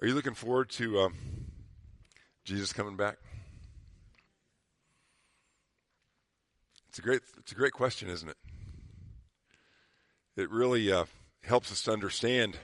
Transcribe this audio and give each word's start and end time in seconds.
Are 0.00 0.06
you 0.06 0.14
looking 0.14 0.34
forward 0.34 0.70
to 0.70 1.00
um, 1.00 1.14
Jesus 2.44 2.72
coming 2.72 2.96
back? 2.96 3.16
It's 6.88 7.00
a 7.00 7.02
great, 7.02 7.20
it's 7.38 7.50
a 7.50 7.56
great 7.56 7.72
question, 7.72 8.08
isn't 8.08 8.28
it? 8.28 8.36
It 10.36 10.50
really 10.50 10.92
uh, 10.92 11.06
helps 11.42 11.72
us 11.72 11.82
to 11.82 11.92
understand 11.92 12.58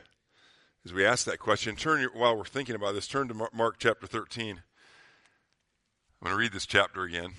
as 0.85 0.93
we 0.93 1.05
ask 1.05 1.27
that 1.27 1.41
question. 1.41 1.75
Turn 1.75 2.09
while 2.15 2.37
we're 2.37 2.45
thinking 2.45 2.77
about 2.77 2.95
this. 2.95 3.09
Turn 3.09 3.27
to 3.27 3.48
Mark 3.53 3.77
chapter 3.80 4.07
thirteen. 4.07 4.62
I'm 6.23 6.29
going 6.29 6.37
to 6.37 6.41
read 6.41 6.53
this 6.53 6.66
chapter 6.66 7.03
again. 7.03 7.32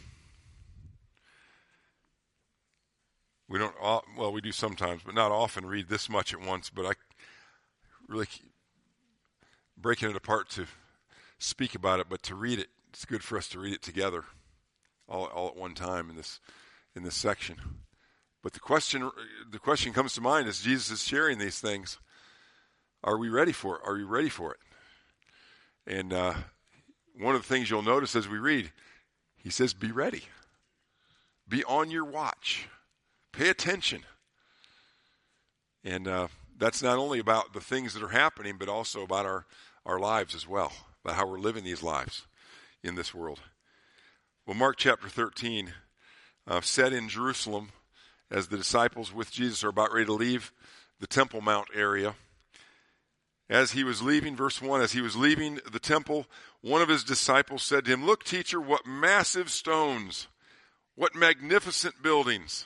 We 3.48 3.60
don't, 3.60 3.76
well, 3.82 4.34
we 4.34 4.42
do 4.42 4.52
sometimes, 4.52 5.04
but 5.06 5.16
not 5.16 5.32
often 5.32 5.66
read 5.66 5.88
this 5.88 6.10
much 6.10 6.34
at 6.34 6.42
once. 6.42 6.70
But 6.70 6.86
I 6.86 6.92
really 8.10 8.28
breaking 9.78 10.10
it 10.10 10.16
apart 10.16 10.50
to 10.52 10.66
speak 11.38 11.76
about 11.76 12.00
it, 12.00 12.08
but 12.10 12.24
to 12.24 12.36
read 12.36 12.60
it, 12.60 12.68
it's 12.90 13.06
good 13.06 13.24
for 13.24 13.38
us 13.38 13.48
to 13.50 13.60
read 13.60 13.74
it 13.74 13.82
together, 13.82 14.24
all, 15.08 15.26
all 15.26 15.48
at 15.50 15.56
one 15.56 15.74
time 15.74 16.10
in 16.10 16.16
this 16.16 16.40
in 16.96 17.04
this 17.04 17.16
section. 17.16 17.58
But 18.42 18.54
the 18.54 18.60
question 18.60 19.12
the 19.50 19.60
question 19.60 19.92
comes 19.92 20.14
to 20.14 20.22
mind 20.22 20.48
as 20.48 20.62
Jesus 20.62 20.92
is 20.92 21.04
sharing 21.04 21.38
these 21.38 21.60
things: 21.60 21.98
Are 23.04 23.18
we 23.18 23.30
ready 23.30 23.52
for 23.52 23.76
it? 23.76 23.82
Are 23.86 23.96
we 23.96 24.04
ready 24.04 24.30
for 24.30 24.54
it? 24.54 24.60
And 25.88 26.14
uh, 26.14 26.34
one 27.20 27.36
of 27.36 27.42
the 27.42 27.48
things 27.48 27.70
you'll 27.70 27.82
notice 27.82 28.16
as 28.16 28.28
we 28.28 28.38
read, 28.38 28.72
he 29.36 29.50
says, 29.50 29.74
"Be 29.74 29.92
ready. 29.92 30.24
Be 31.48 31.64
on 31.66 31.92
your 31.92 32.06
watch. 32.06 32.68
Pay 33.32 33.50
attention." 33.50 34.04
And 35.84 36.08
uh, 36.08 36.28
that's 36.58 36.82
not 36.82 36.98
only 36.98 37.20
about 37.20 37.54
the 37.54 37.62
things 37.62 37.94
that 37.94 38.04
are 38.04 38.10
happening, 38.10 38.56
but 38.58 38.70
also 38.70 39.04
about 39.04 39.26
our, 39.26 39.46
our 39.86 40.00
lives 40.00 40.36
as 40.36 40.48
well, 40.48 40.72
about 41.04 41.16
how 41.16 41.28
we're 41.28 41.40
living 41.40 41.64
these 41.64 41.84
lives 41.84 42.26
in 42.84 42.96
this 42.96 43.14
world. 43.14 43.40
Well, 44.46 44.56
Mark 44.56 44.78
chapter 44.78 45.10
13, 45.10 45.74
uh, 46.48 46.62
set 46.62 46.94
in 46.94 47.10
Jerusalem 47.10 47.70
as 48.30 48.48
the 48.48 48.58
disciples 48.58 49.14
with 49.14 49.32
Jesus 49.32 49.64
are 49.64 49.70
about 49.70 49.94
ready 49.94 50.06
to 50.06 50.14
leave 50.14 50.52
the 51.00 51.08
Temple 51.08 51.42
Mount 51.42 51.68
area. 51.74 52.16
As 53.50 53.72
he 53.72 53.84
was 53.84 54.02
leaving, 54.02 54.36
verse 54.36 54.62
1, 54.62 54.82
as 54.82 54.94
he 54.94 55.02
was 55.02 55.16
leaving 55.16 55.60
the 55.72 55.80
temple, 55.80 56.26
one 56.62 56.82
of 56.82 56.90
his 56.90 57.04
disciples 57.04 57.62
said 57.62 57.86
to 57.86 57.92
him, 57.92 58.04
Look, 58.04 58.24
teacher, 58.24 58.60
what 58.60 58.88
massive 58.88 59.52
stones, 59.52 60.28
what 60.96 61.14
magnificent 61.14 62.02
buildings. 62.02 62.66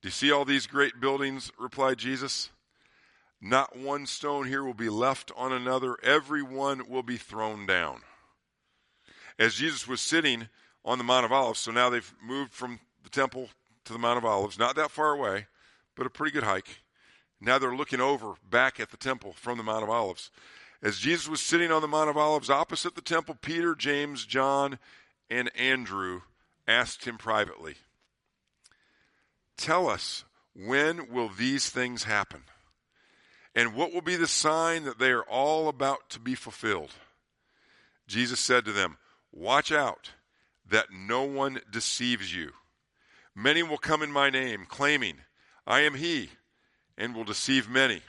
Do 0.00 0.08
you 0.08 0.12
see 0.12 0.30
all 0.30 0.44
these 0.44 0.66
great 0.66 1.00
buildings? 1.00 1.50
replied 1.58 1.98
Jesus. 1.98 2.50
Not 3.40 3.76
one 3.76 4.06
stone 4.06 4.46
here 4.46 4.64
will 4.64 4.74
be 4.74 4.88
left 4.88 5.30
on 5.36 5.52
another, 5.52 5.96
every 6.02 6.42
one 6.42 6.88
will 6.88 7.02
be 7.02 7.16
thrown 7.16 7.66
down. 7.66 8.02
As 9.38 9.54
Jesus 9.54 9.86
was 9.86 10.00
sitting 10.00 10.48
on 10.84 10.98
the 10.98 11.04
Mount 11.04 11.24
of 11.24 11.32
Olives, 11.32 11.60
so 11.60 11.70
now 11.70 11.90
they've 11.90 12.14
moved 12.20 12.52
from 12.52 12.80
the 13.04 13.10
temple 13.10 13.50
to 13.84 13.92
the 13.92 13.98
Mount 13.98 14.18
of 14.18 14.24
Olives, 14.24 14.58
not 14.58 14.74
that 14.76 14.90
far 14.90 15.12
away, 15.12 15.46
but 15.94 16.06
a 16.06 16.10
pretty 16.10 16.32
good 16.32 16.42
hike. 16.42 16.82
Now 17.40 17.58
they're 17.58 17.74
looking 17.74 18.00
over 18.00 18.34
back 18.48 18.80
at 18.80 18.90
the 18.90 18.96
temple 18.96 19.32
from 19.32 19.58
the 19.58 19.64
Mount 19.64 19.84
of 19.84 19.90
Olives. 19.90 20.30
As 20.82 20.98
Jesus 20.98 21.28
was 21.28 21.40
sitting 21.40 21.70
on 21.70 21.82
the 21.82 21.88
Mount 21.88 22.10
of 22.10 22.16
Olives 22.16 22.50
opposite 22.50 22.94
the 22.94 23.00
temple, 23.00 23.36
Peter, 23.40 23.74
James, 23.74 24.24
John, 24.24 24.78
and 25.30 25.50
Andrew 25.56 26.22
asked 26.66 27.04
him 27.04 27.18
privately, 27.18 27.76
Tell 29.58 29.90
us, 29.90 30.24
when 30.54 31.12
will 31.12 31.28
these 31.28 31.68
things 31.68 32.04
happen? 32.04 32.44
And 33.54 33.74
what 33.74 33.92
will 33.92 34.00
be 34.00 34.16
the 34.16 34.28
sign 34.28 34.84
that 34.84 34.98
they 34.98 35.10
are 35.10 35.24
all 35.24 35.68
about 35.68 36.08
to 36.10 36.20
be 36.20 36.36
fulfilled? 36.36 36.92
Jesus 38.06 38.40
said 38.40 38.64
to 38.64 38.72
them, 38.72 38.96
Watch 39.32 39.72
out 39.72 40.12
that 40.70 40.92
no 40.92 41.24
one 41.24 41.60
deceives 41.70 42.34
you. 42.34 42.52
Many 43.34 43.62
will 43.62 43.78
come 43.78 44.02
in 44.02 44.12
my 44.12 44.30
name, 44.30 44.64
claiming, 44.66 45.18
I 45.66 45.80
am 45.80 45.94
he, 45.94 46.30
and 46.96 47.14
will 47.14 47.24
deceive 47.24 47.68
many. 47.68 48.02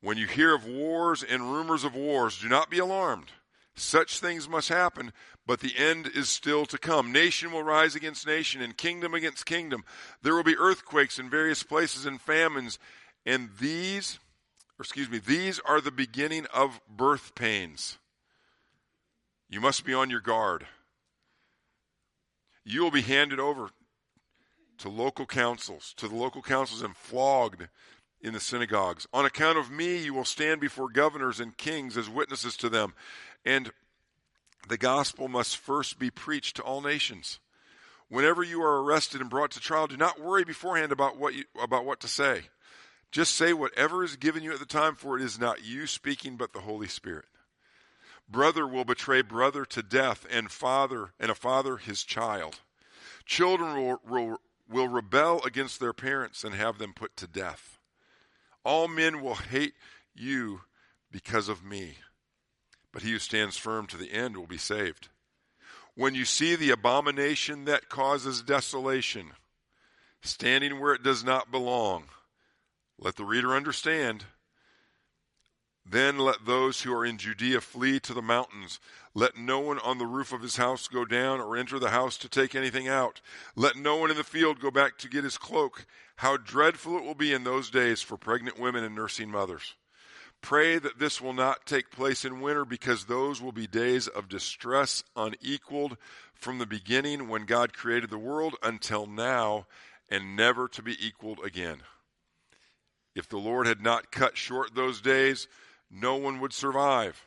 When 0.00 0.18
you 0.18 0.26
hear 0.26 0.54
of 0.54 0.66
wars 0.66 1.22
and 1.22 1.52
rumors 1.52 1.82
of 1.82 1.94
wars, 1.94 2.38
do 2.38 2.48
not 2.48 2.70
be 2.70 2.78
alarmed. 2.78 3.32
Such 3.76 4.20
things 4.20 4.48
must 4.48 4.68
happen, 4.68 5.12
but 5.46 5.60
the 5.60 5.76
end 5.76 6.06
is 6.06 6.28
still 6.28 6.64
to 6.66 6.78
come. 6.78 7.10
Nation 7.10 7.50
will 7.50 7.64
rise 7.64 7.96
against 7.96 8.26
nation, 8.26 8.62
and 8.62 8.76
kingdom 8.76 9.14
against 9.14 9.46
kingdom. 9.46 9.84
There 10.22 10.34
will 10.34 10.44
be 10.44 10.56
earthquakes 10.56 11.18
in 11.18 11.28
various 11.28 11.62
places 11.62 12.06
and 12.06 12.20
famines, 12.20 12.78
and 13.26 13.50
these, 13.58 14.20
or 14.78 14.84
excuse 14.84 15.10
me, 15.10 15.18
these 15.18 15.60
are 15.60 15.80
the 15.80 15.90
beginning 15.90 16.46
of 16.54 16.80
birth 16.88 17.34
pains. 17.34 17.98
You 19.48 19.60
must 19.60 19.84
be 19.84 19.92
on 19.92 20.08
your 20.08 20.20
guard. 20.20 20.66
You 22.64 22.82
will 22.82 22.90
be 22.90 23.02
handed 23.02 23.40
over 23.40 23.70
to 24.78 24.88
local 24.88 25.26
councils, 25.26 25.94
to 25.96 26.08
the 26.08 26.14
local 26.14 26.42
councils, 26.42 26.82
and 26.82 26.96
flogged 26.96 27.68
in 28.20 28.32
the 28.32 28.40
synagogues. 28.40 29.06
On 29.12 29.24
account 29.24 29.58
of 29.58 29.70
me, 29.70 29.98
you 29.98 30.14
will 30.14 30.24
stand 30.24 30.60
before 30.60 30.88
governors 30.88 31.40
and 31.40 31.56
kings 31.56 31.96
as 31.96 32.08
witnesses 32.08 32.56
to 32.56 32.68
them. 32.68 32.94
And 33.44 33.72
the 34.68 34.78
gospel 34.78 35.28
must 35.28 35.56
first 35.56 35.98
be 35.98 36.10
preached 36.10 36.56
to 36.56 36.62
all 36.62 36.80
nations. 36.80 37.38
Whenever 38.08 38.42
you 38.42 38.62
are 38.62 38.82
arrested 38.82 39.20
and 39.20 39.30
brought 39.30 39.50
to 39.52 39.60
trial, 39.60 39.86
do 39.86 39.96
not 39.96 40.20
worry 40.20 40.44
beforehand 40.44 40.92
about 40.92 41.18
what 41.18 41.34
you, 41.34 41.44
about 41.60 41.84
what 41.84 42.00
to 42.00 42.08
say. 42.08 42.42
Just 43.10 43.34
say 43.34 43.52
whatever 43.52 44.02
is 44.02 44.16
given 44.16 44.42
you 44.42 44.52
at 44.52 44.58
the 44.58 44.66
time, 44.66 44.94
for 44.94 45.16
it 45.16 45.22
is 45.22 45.38
not 45.38 45.64
you 45.64 45.86
speaking, 45.86 46.36
but 46.36 46.52
the 46.52 46.60
Holy 46.60 46.88
Spirit. 46.88 47.26
Brother 48.28 48.66
will 48.66 48.84
betray 48.84 49.22
brother 49.22 49.64
to 49.66 49.82
death, 49.82 50.26
and 50.30 50.50
father 50.50 51.12
and 51.20 51.30
a 51.30 51.34
father 51.34 51.76
his 51.76 52.02
child. 52.02 52.60
Children 53.26 53.76
will, 53.76 54.00
will, 54.08 54.40
will 54.68 54.88
rebel 54.88 55.42
against 55.44 55.78
their 55.78 55.92
parents 55.92 56.42
and 56.42 56.54
have 56.54 56.78
them 56.78 56.92
put 56.94 57.16
to 57.18 57.26
death. 57.26 57.78
All 58.64 58.88
men 58.88 59.20
will 59.20 59.34
hate 59.34 59.74
you 60.14 60.62
because 61.10 61.48
of 61.48 61.64
me 61.64 61.98
but 62.94 63.02
he 63.02 63.10
who 63.10 63.18
stands 63.18 63.56
firm 63.56 63.88
to 63.88 63.96
the 63.96 64.12
end 64.12 64.36
will 64.36 64.46
be 64.46 64.56
saved. 64.56 65.08
When 65.96 66.14
you 66.14 66.24
see 66.24 66.54
the 66.54 66.70
abomination 66.70 67.64
that 67.64 67.88
causes 67.88 68.40
desolation, 68.40 69.32
standing 70.22 70.78
where 70.80 70.94
it 70.94 71.02
does 71.02 71.24
not 71.24 71.50
belong, 71.50 72.04
let 72.96 73.16
the 73.16 73.24
reader 73.24 73.52
understand. 73.52 74.26
Then 75.84 76.18
let 76.18 76.46
those 76.46 76.82
who 76.82 76.94
are 76.94 77.04
in 77.04 77.18
Judea 77.18 77.60
flee 77.60 77.98
to 78.00 78.14
the 78.14 78.22
mountains. 78.22 78.78
Let 79.12 79.36
no 79.36 79.58
one 79.58 79.80
on 79.80 79.98
the 79.98 80.06
roof 80.06 80.32
of 80.32 80.40
his 80.40 80.56
house 80.56 80.86
go 80.86 81.04
down 81.04 81.40
or 81.40 81.56
enter 81.56 81.80
the 81.80 81.90
house 81.90 82.16
to 82.18 82.28
take 82.28 82.54
anything 82.54 82.86
out. 82.86 83.20
Let 83.56 83.76
no 83.76 83.96
one 83.96 84.12
in 84.12 84.16
the 84.16 84.24
field 84.24 84.60
go 84.60 84.70
back 84.70 84.98
to 84.98 85.08
get 85.08 85.24
his 85.24 85.36
cloak. 85.36 85.84
How 86.16 86.36
dreadful 86.36 86.96
it 86.96 87.04
will 87.04 87.16
be 87.16 87.32
in 87.32 87.42
those 87.42 87.70
days 87.70 88.02
for 88.02 88.16
pregnant 88.16 88.58
women 88.58 88.84
and 88.84 88.94
nursing 88.94 89.30
mothers. 89.30 89.74
Pray 90.44 90.78
that 90.78 90.98
this 90.98 91.22
will 91.22 91.32
not 91.32 91.64
take 91.64 91.90
place 91.90 92.22
in 92.22 92.42
winter 92.42 92.66
because 92.66 93.06
those 93.06 93.40
will 93.40 93.50
be 93.50 93.66
days 93.66 94.08
of 94.08 94.28
distress 94.28 95.02
unequaled 95.16 95.96
from 96.34 96.58
the 96.58 96.66
beginning 96.66 97.30
when 97.30 97.46
God 97.46 97.72
created 97.72 98.10
the 98.10 98.18
world 98.18 98.54
until 98.62 99.06
now 99.06 99.66
and 100.10 100.36
never 100.36 100.68
to 100.68 100.82
be 100.82 100.98
equaled 101.00 101.40
again. 101.42 101.78
If 103.14 103.26
the 103.26 103.38
Lord 103.38 103.66
had 103.66 103.80
not 103.80 104.12
cut 104.12 104.36
short 104.36 104.74
those 104.74 105.00
days, 105.00 105.48
no 105.90 106.16
one 106.16 106.40
would 106.40 106.52
survive. 106.52 107.24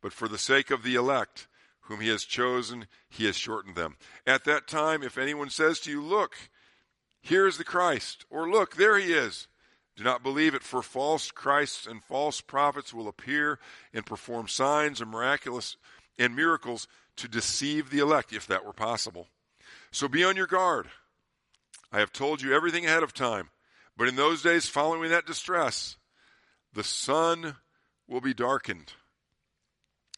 But 0.00 0.14
for 0.14 0.26
the 0.26 0.38
sake 0.38 0.70
of 0.70 0.82
the 0.82 0.94
elect, 0.94 1.46
whom 1.80 2.00
he 2.00 2.08
has 2.08 2.24
chosen, 2.24 2.86
he 3.10 3.26
has 3.26 3.36
shortened 3.36 3.76
them. 3.76 3.98
At 4.26 4.44
that 4.44 4.66
time, 4.66 5.02
if 5.02 5.18
anyone 5.18 5.50
says 5.50 5.80
to 5.80 5.90
you, 5.90 6.02
Look, 6.02 6.34
here 7.20 7.46
is 7.46 7.58
the 7.58 7.64
Christ, 7.64 8.24
or 8.30 8.48
Look, 8.48 8.76
there 8.76 8.96
he 8.96 9.12
is, 9.12 9.48
do 9.96 10.02
not 10.02 10.22
believe 10.22 10.54
it, 10.54 10.62
for 10.62 10.82
false 10.82 11.30
Christs 11.30 11.86
and 11.86 12.02
false 12.02 12.40
prophets 12.40 12.92
will 12.92 13.08
appear 13.08 13.58
and 13.92 14.04
perform 14.04 14.48
signs 14.48 15.00
and 15.00 15.10
miraculous 15.10 15.76
and 16.18 16.34
miracles 16.34 16.88
to 17.16 17.28
deceive 17.28 17.90
the 17.90 18.00
elect, 18.00 18.32
if 18.32 18.46
that 18.48 18.64
were 18.64 18.72
possible. 18.72 19.28
So 19.92 20.08
be 20.08 20.24
on 20.24 20.36
your 20.36 20.48
guard. 20.48 20.88
I 21.92 22.00
have 22.00 22.12
told 22.12 22.42
you 22.42 22.52
everything 22.52 22.84
ahead 22.84 23.04
of 23.04 23.14
time. 23.14 23.50
But 23.96 24.08
in 24.08 24.16
those 24.16 24.42
days 24.42 24.68
following 24.68 25.10
that 25.10 25.26
distress, 25.26 25.96
the 26.72 26.82
sun 26.82 27.54
will 28.08 28.20
be 28.20 28.34
darkened, 28.34 28.94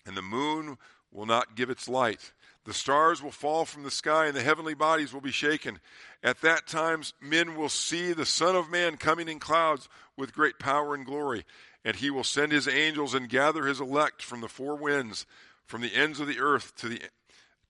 and 0.07 0.17
the 0.17 0.23
moon 0.23 0.79
will 1.13 1.27
not 1.27 1.55
give 1.55 1.69
its 1.69 1.87
light. 1.89 2.33
The 2.67 2.75
stars 2.75 3.23
will 3.23 3.31
fall 3.31 3.65
from 3.65 3.85
the 3.85 3.93
sky, 3.93 4.27
and 4.27 4.37
the 4.37 4.43
heavenly 4.43 4.75
bodies 4.75 5.13
will 5.15 5.21
be 5.21 5.31
shaken. 5.31 5.79
At 6.23 6.41
that 6.41 6.67
time, 6.67 7.03
men 7.21 7.55
will 7.55 7.69
see 7.69 8.13
the 8.13 8.27
Son 8.27 8.57
of 8.57 8.69
Man 8.69 8.97
coming 8.97 9.29
in 9.29 9.39
clouds 9.39 9.89
with 10.17 10.35
great 10.35 10.59
power 10.59 10.93
and 10.93 11.07
glory. 11.07 11.45
And 11.85 11.95
he 11.95 12.11
will 12.11 12.25
send 12.25 12.51
his 12.51 12.67
angels 12.67 13.15
and 13.15 13.29
gather 13.29 13.67
his 13.67 13.81
elect 13.81 14.21
from 14.21 14.41
the 14.41 14.49
four 14.49 14.75
winds, 14.75 15.27
from 15.65 15.81
the 15.81 15.95
ends 15.95 16.19
of 16.19 16.27
the 16.27 16.41
earth 16.41 16.75
to 16.79 16.89
the, 16.89 17.01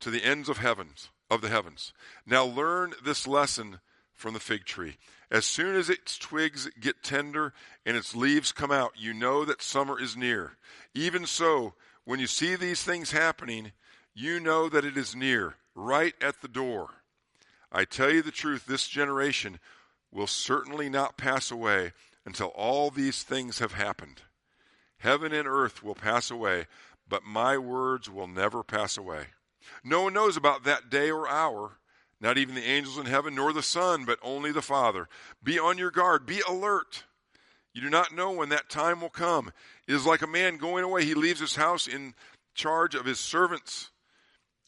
to 0.00 0.10
the 0.10 0.24
ends 0.24 0.48
of 0.48 0.56
heavens, 0.56 1.10
of 1.30 1.42
the 1.42 1.50
heavens. 1.50 1.92
Now 2.24 2.46
learn 2.46 2.94
this 3.04 3.26
lesson 3.26 3.80
from 4.14 4.32
the 4.32 4.40
fig 4.40 4.64
tree. 4.64 4.96
As 5.30 5.44
soon 5.44 5.76
as 5.76 5.90
its 5.90 6.16
twigs 6.16 6.70
get 6.80 7.02
tender 7.02 7.52
and 7.84 7.98
its 7.98 8.16
leaves 8.16 8.50
come 8.50 8.70
out, 8.70 8.92
you 8.96 9.12
know 9.12 9.44
that 9.44 9.60
summer 9.60 10.00
is 10.00 10.16
near. 10.16 10.56
Even 10.94 11.26
so, 11.26 11.74
when 12.06 12.18
you 12.18 12.26
see 12.26 12.54
these 12.54 12.82
things 12.82 13.10
happening, 13.10 13.72
you 14.18 14.40
know 14.40 14.70
that 14.70 14.86
it 14.86 14.96
is 14.96 15.14
near, 15.14 15.56
right 15.74 16.14
at 16.22 16.40
the 16.40 16.48
door. 16.48 16.88
I 17.70 17.84
tell 17.84 18.10
you 18.10 18.22
the 18.22 18.30
truth, 18.30 18.64
this 18.64 18.88
generation 18.88 19.60
will 20.10 20.26
certainly 20.26 20.88
not 20.88 21.18
pass 21.18 21.50
away 21.50 21.92
until 22.24 22.46
all 22.48 22.88
these 22.88 23.22
things 23.22 23.58
have 23.58 23.74
happened. 23.74 24.22
Heaven 24.98 25.34
and 25.34 25.46
earth 25.46 25.84
will 25.84 25.94
pass 25.94 26.30
away, 26.30 26.66
but 27.06 27.24
my 27.24 27.58
words 27.58 28.08
will 28.08 28.26
never 28.26 28.62
pass 28.62 28.96
away. 28.96 29.26
No 29.84 30.04
one 30.04 30.14
knows 30.14 30.38
about 30.38 30.64
that 30.64 30.88
day 30.88 31.10
or 31.10 31.28
hour, 31.28 31.72
not 32.18 32.38
even 32.38 32.54
the 32.54 32.64
angels 32.64 32.96
in 32.96 33.04
heaven, 33.04 33.34
nor 33.34 33.52
the 33.52 33.62
Son, 33.62 34.06
but 34.06 34.18
only 34.22 34.50
the 34.50 34.62
Father. 34.62 35.10
Be 35.42 35.58
on 35.58 35.76
your 35.76 35.90
guard, 35.90 36.24
be 36.24 36.40
alert. 36.48 37.04
You 37.74 37.82
do 37.82 37.90
not 37.90 38.14
know 38.14 38.32
when 38.32 38.48
that 38.48 38.70
time 38.70 39.02
will 39.02 39.10
come. 39.10 39.52
It 39.86 39.92
is 39.92 40.06
like 40.06 40.22
a 40.22 40.26
man 40.26 40.56
going 40.56 40.84
away. 40.84 41.04
He 41.04 41.12
leaves 41.12 41.40
his 41.40 41.56
house 41.56 41.86
in 41.86 42.14
charge 42.54 42.94
of 42.94 43.04
his 43.04 43.20
servants, 43.20 43.90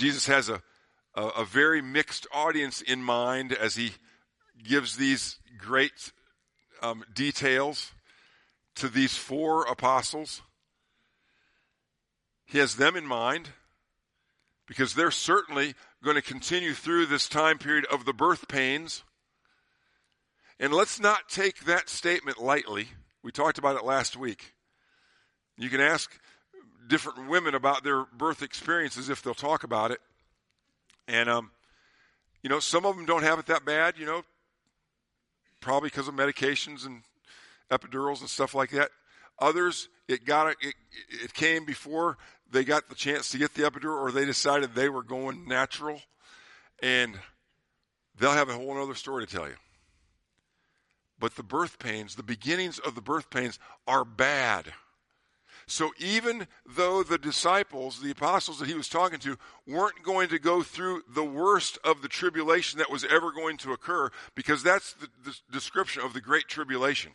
Jesus 0.00 0.26
has 0.28 0.48
a, 0.48 0.62
a, 1.14 1.26
a, 1.26 1.44
very 1.44 1.82
mixed 1.82 2.26
audience 2.32 2.80
in 2.80 3.02
mind 3.02 3.52
as 3.52 3.76
he 3.76 3.90
gives 4.64 4.96
these 4.96 5.38
great 5.58 6.12
um, 6.80 7.04
details 7.14 7.92
to 8.76 8.88
these 8.88 9.14
four 9.18 9.64
apostles. 9.64 10.40
He 12.46 12.56
has 12.56 12.76
them 12.76 12.96
in 12.96 13.04
mind 13.04 13.50
because 14.66 14.94
they're 14.94 15.10
certainly 15.10 15.74
going 16.02 16.16
to 16.16 16.22
continue 16.22 16.72
through 16.72 17.04
this 17.04 17.28
time 17.28 17.58
period 17.58 17.84
of 17.92 18.06
the 18.06 18.14
birth 18.14 18.48
pains. 18.48 19.04
And 20.58 20.72
let's 20.72 20.98
not 20.98 21.28
take 21.28 21.66
that 21.66 21.90
statement 21.90 22.38
lightly. 22.38 22.88
We 23.22 23.32
talked 23.32 23.58
about 23.58 23.76
it 23.76 23.84
last 23.84 24.16
week. 24.16 24.54
You 25.58 25.68
can 25.68 25.82
ask 25.82 26.10
different 26.90 27.28
women 27.28 27.54
about 27.54 27.84
their 27.84 28.04
birth 28.04 28.42
experiences 28.42 29.08
if 29.08 29.22
they'll 29.22 29.32
talk 29.32 29.64
about 29.64 29.92
it. 29.92 30.00
And, 31.08 31.30
um, 31.30 31.50
you 32.42 32.50
know, 32.50 32.60
some 32.60 32.84
of 32.84 32.96
them 32.96 33.06
don't 33.06 33.22
have 33.22 33.38
it 33.38 33.46
that 33.46 33.64
bad, 33.64 33.94
you 33.96 34.04
know, 34.04 34.22
probably 35.60 35.88
because 35.88 36.08
of 36.08 36.14
medications 36.14 36.84
and 36.84 37.02
epidurals 37.70 38.20
and 38.20 38.28
stuff 38.28 38.54
like 38.54 38.70
that. 38.70 38.90
Others, 39.38 39.88
it 40.08 40.26
got 40.26 40.48
it, 40.60 40.74
it 41.08 41.32
came 41.32 41.64
before 41.64 42.18
they 42.50 42.64
got 42.64 42.88
the 42.88 42.94
chance 42.94 43.30
to 43.30 43.38
get 43.38 43.54
the 43.54 43.62
epidural, 43.62 44.02
or 44.02 44.10
they 44.10 44.24
decided 44.24 44.74
they 44.74 44.88
were 44.88 45.04
going 45.04 45.46
natural, 45.46 46.00
and 46.82 47.18
they'll 48.18 48.32
have 48.32 48.48
a 48.48 48.54
whole 48.54 48.82
other 48.82 48.94
story 48.94 49.26
to 49.26 49.32
tell 49.32 49.46
you. 49.46 49.54
But 51.18 51.36
the 51.36 51.42
birth 51.42 51.78
pains, 51.78 52.16
the 52.16 52.22
beginnings 52.22 52.78
of 52.78 52.94
the 52.94 53.00
birth 53.00 53.30
pains, 53.30 53.58
are 53.86 54.04
bad. 54.04 54.72
So 55.70 55.92
even 55.98 56.48
though 56.66 57.04
the 57.04 57.16
disciples, 57.16 58.00
the 58.00 58.10
apostles 58.10 58.58
that 58.58 58.68
he 58.68 58.74
was 58.74 58.88
talking 58.88 59.20
to, 59.20 59.38
weren't 59.68 60.02
going 60.02 60.28
to 60.30 60.40
go 60.40 60.64
through 60.64 61.02
the 61.14 61.24
worst 61.24 61.78
of 61.84 62.02
the 62.02 62.08
tribulation 62.08 62.78
that 62.78 62.90
was 62.90 63.04
ever 63.04 63.30
going 63.30 63.56
to 63.58 63.72
occur, 63.72 64.10
because 64.34 64.64
that's 64.64 64.94
the, 64.94 65.06
the 65.24 65.36
description 65.52 66.02
of 66.02 66.12
the 66.12 66.20
great 66.20 66.48
tribulation. 66.48 67.12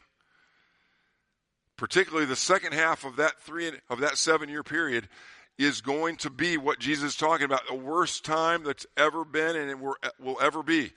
Particularly 1.76 2.26
the 2.26 2.38
second 2.38 2.74
half 2.74 3.04
of 3.04 3.18
that 3.18 3.42
three 3.42 3.70
of 3.90 4.00
that 4.00 4.18
seven 4.18 4.48
year 4.48 4.64
period 4.64 5.10
is 5.58 5.82
going 5.82 6.16
to 6.18 6.30
be 6.30 6.56
what 6.56 6.80
Jesus 6.80 7.10
is 7.10 7.18
talking 7.18 7.46
about, 7.46 7.68
the 7.68 7.76
worst 7.76 8.24
time 8.24 8.64
that's 8.64 8.86
ever 8.96 9.26
been 9.26 9.58
and 9.58 9.82
will 9.82 10.38
ever 10.42 10.64
be. 10.64 10.94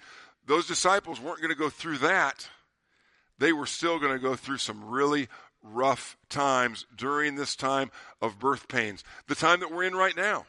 Those 0.46 0.68
disciples 0.68 1.20
weren't 1.20 1.38
going 1.40 1.50
to 1.50 1.58
go 1.58 1.70
through 1.70 1.98
that. 1.98 2.48
They 3.38 3.52
were 3.52 3.66
still 3.66 3.98
going 3.98 4.12
to 4.12 4.18
go 4.18 4.36
through 4.36 4.58
some 4.58 4.84
really 4.84 5.28
rough 5.62 6.16
times 6.28 6.86
during 6.96 7.34
this 7.34 7.56
time 7.56 7.90
of 8.20 8.38
birth 8.38 8.68
pains, 8.68 9.04
the 9.26 9.34
time 9.34 9.60
that 9.60 9.72
we're 9.72 9.84
in 9.84 9.94
right 9.94 10.16
now. 10.16 10.46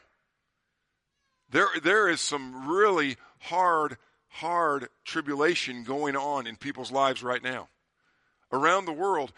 There, 1.50 1.68
there 1.82 2.08
is 2.08 2.20
some 2.20 2.68
really 2.68 3.16
hard, 3.40 3.96
hard 4.28 4.88
tribulation 5.04 5.82
going 5.82 6.16
on 6.16 6.46
in 6.46 6.56
people's 6.56 6.92
lives 6.92 7.22
right 7.22 7.42
now. 7.42 7.68
Around 8.52 8.84
the 8.84 8.92
world, 8.92 9.32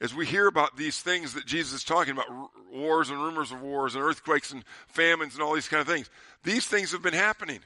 as 0.00 0.14
we 0.14 0.26
hear 0.26 0.46
about 0.46 0.76
these 0.76 1.00
things 1.00 1.34
that 1.34 1.46
Jesus 1.46 1.72
is 1.72 1.84
talking 1.84 2.12
about 2.12 2.50
wars 2.72 3.10
and 3.10 3.22
rumors 3.22 3.50
of 3.50 3.60
wars 3.60 3.94
and 3.94 4.04
earthquakes 4.04 4.52
and 4.52 4.64
famines 4.86 5.34
and 5.34 5.42
all 5.42 5.54
these 5.54 5.68
kind 5.68 5.80
of 5.80 5.86
things 5.86 6.10
these 6.44 6.66
things 6.66 6.92
have 6.92 7.02
been 7.02 7.14
happening 7.14 7.60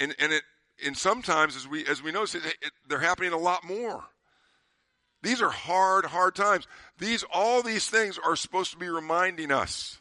and 0.00 0.14
and 0.18 0.32
it 0.32 0.42
and 0.84 0.96
sometimes 0.96 1.56
as 1.56 1.66
we 1.68 1.86
as 1.86 2.02
we 2.02 2.12
know 2.12 2.24
it, 2.24 2.34
it, 2.34 2.72
they're 2.88 2.98
happening 2.98 3.32
a 3.32 3.38
lot 3.38 3.64
more 3.64 4.04
these 5.24 5.40
are 5.40 5.50
hard, 5.50 6.04
hard 6.04 6.34
times. 6.34 6.66
These, 6.98 7.24
all 7.32 7.62
these 7.62 7.88
things 7.88 8.18
are 8.22 8.36
supposed 8.36 8.70
to 8.72 8.76
be 8.76 8.88
reminding 8.88 9.50
us 9.50 10.00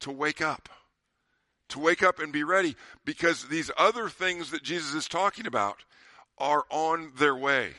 to 0.00 0.10
wake 0.10 0.40
up, 0.40 0.68
to 1.68 1.78
wake 1.78 2.02
up 2.02 2.18
and 2.18 2.32
be 2.32 2.44
ready 2.44 2.74
because 3.04 3.44
these 3.44 3.70
other 3.76 4.08
things 4.08 4.50
that 4.50 4.62
Jesus 4.62 4.94
is 4.94 5.06
talking 5.06 5.46
about 5.46 5.84
are 6.38 6.64
on 6.70 7.12
their 7.18 7.36
way. 7.36 7.72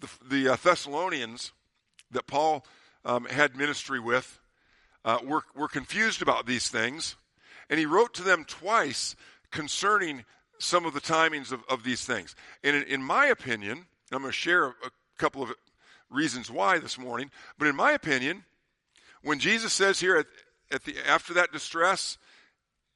The, 0.00 0.08
the 0.28 0.52
uh, 0.52 0.56
Thessalonians 0.56 1.52
that 2.10 2.26
Paul 2.26 2.64
um, 3.04 3.26
had 3.26 3.56
ministry 3.56 4.00
with 4.00 4.40
uh, 5.04 5.18
were, 5.22 5.42
were 5.54 5.68
confused 5.68 6.22
about 6.22 6.46
these 6.46 6.68
things, 6.68 7.16
and 7.68 7.78
he 7.78 7.86
wrote 7.86 8.14
to 8.14 8.22
them 8.22 8.44
twice 8.46 9.16
concerning 9.50 10.24
some 10.58 10.86
of 10.86 10.94
the 10.94 11.00
timings 11.00 11.52
of, 11.52 11.60
of 11.68 11.82
these 11.84 12.04
things. 12.04 12.34
And 12.64 12.74
in, 12.74 12.82
in 12.84 13.02
my 13.02 13.26
opinion, 13.26 13.86
I'm 14.12 14.20
going 14.20 14.30
to 14.30 14.36
share 14.36 14.66
a, 14.66 14.90
couple 15.18 15.42
of 15.42 15.50
reasons 16.10 16.50
why 16.50 16.78
this 16.78 16.98
morning. 16.98 17.30
But 17.58 17.68
in 17.68 17.74
my 17.74 17.92
opinion, 17.92 18.44
when 19.22 19.38
Jesus 19.38 19.72
says 19.72 19.98
here 19.98 20.18
at, 20.18 20.26
at 20.70 20.84
the 20.84 20.94
after 21.08 21.32
that 21.34 21.52
distress, 21.52 22.18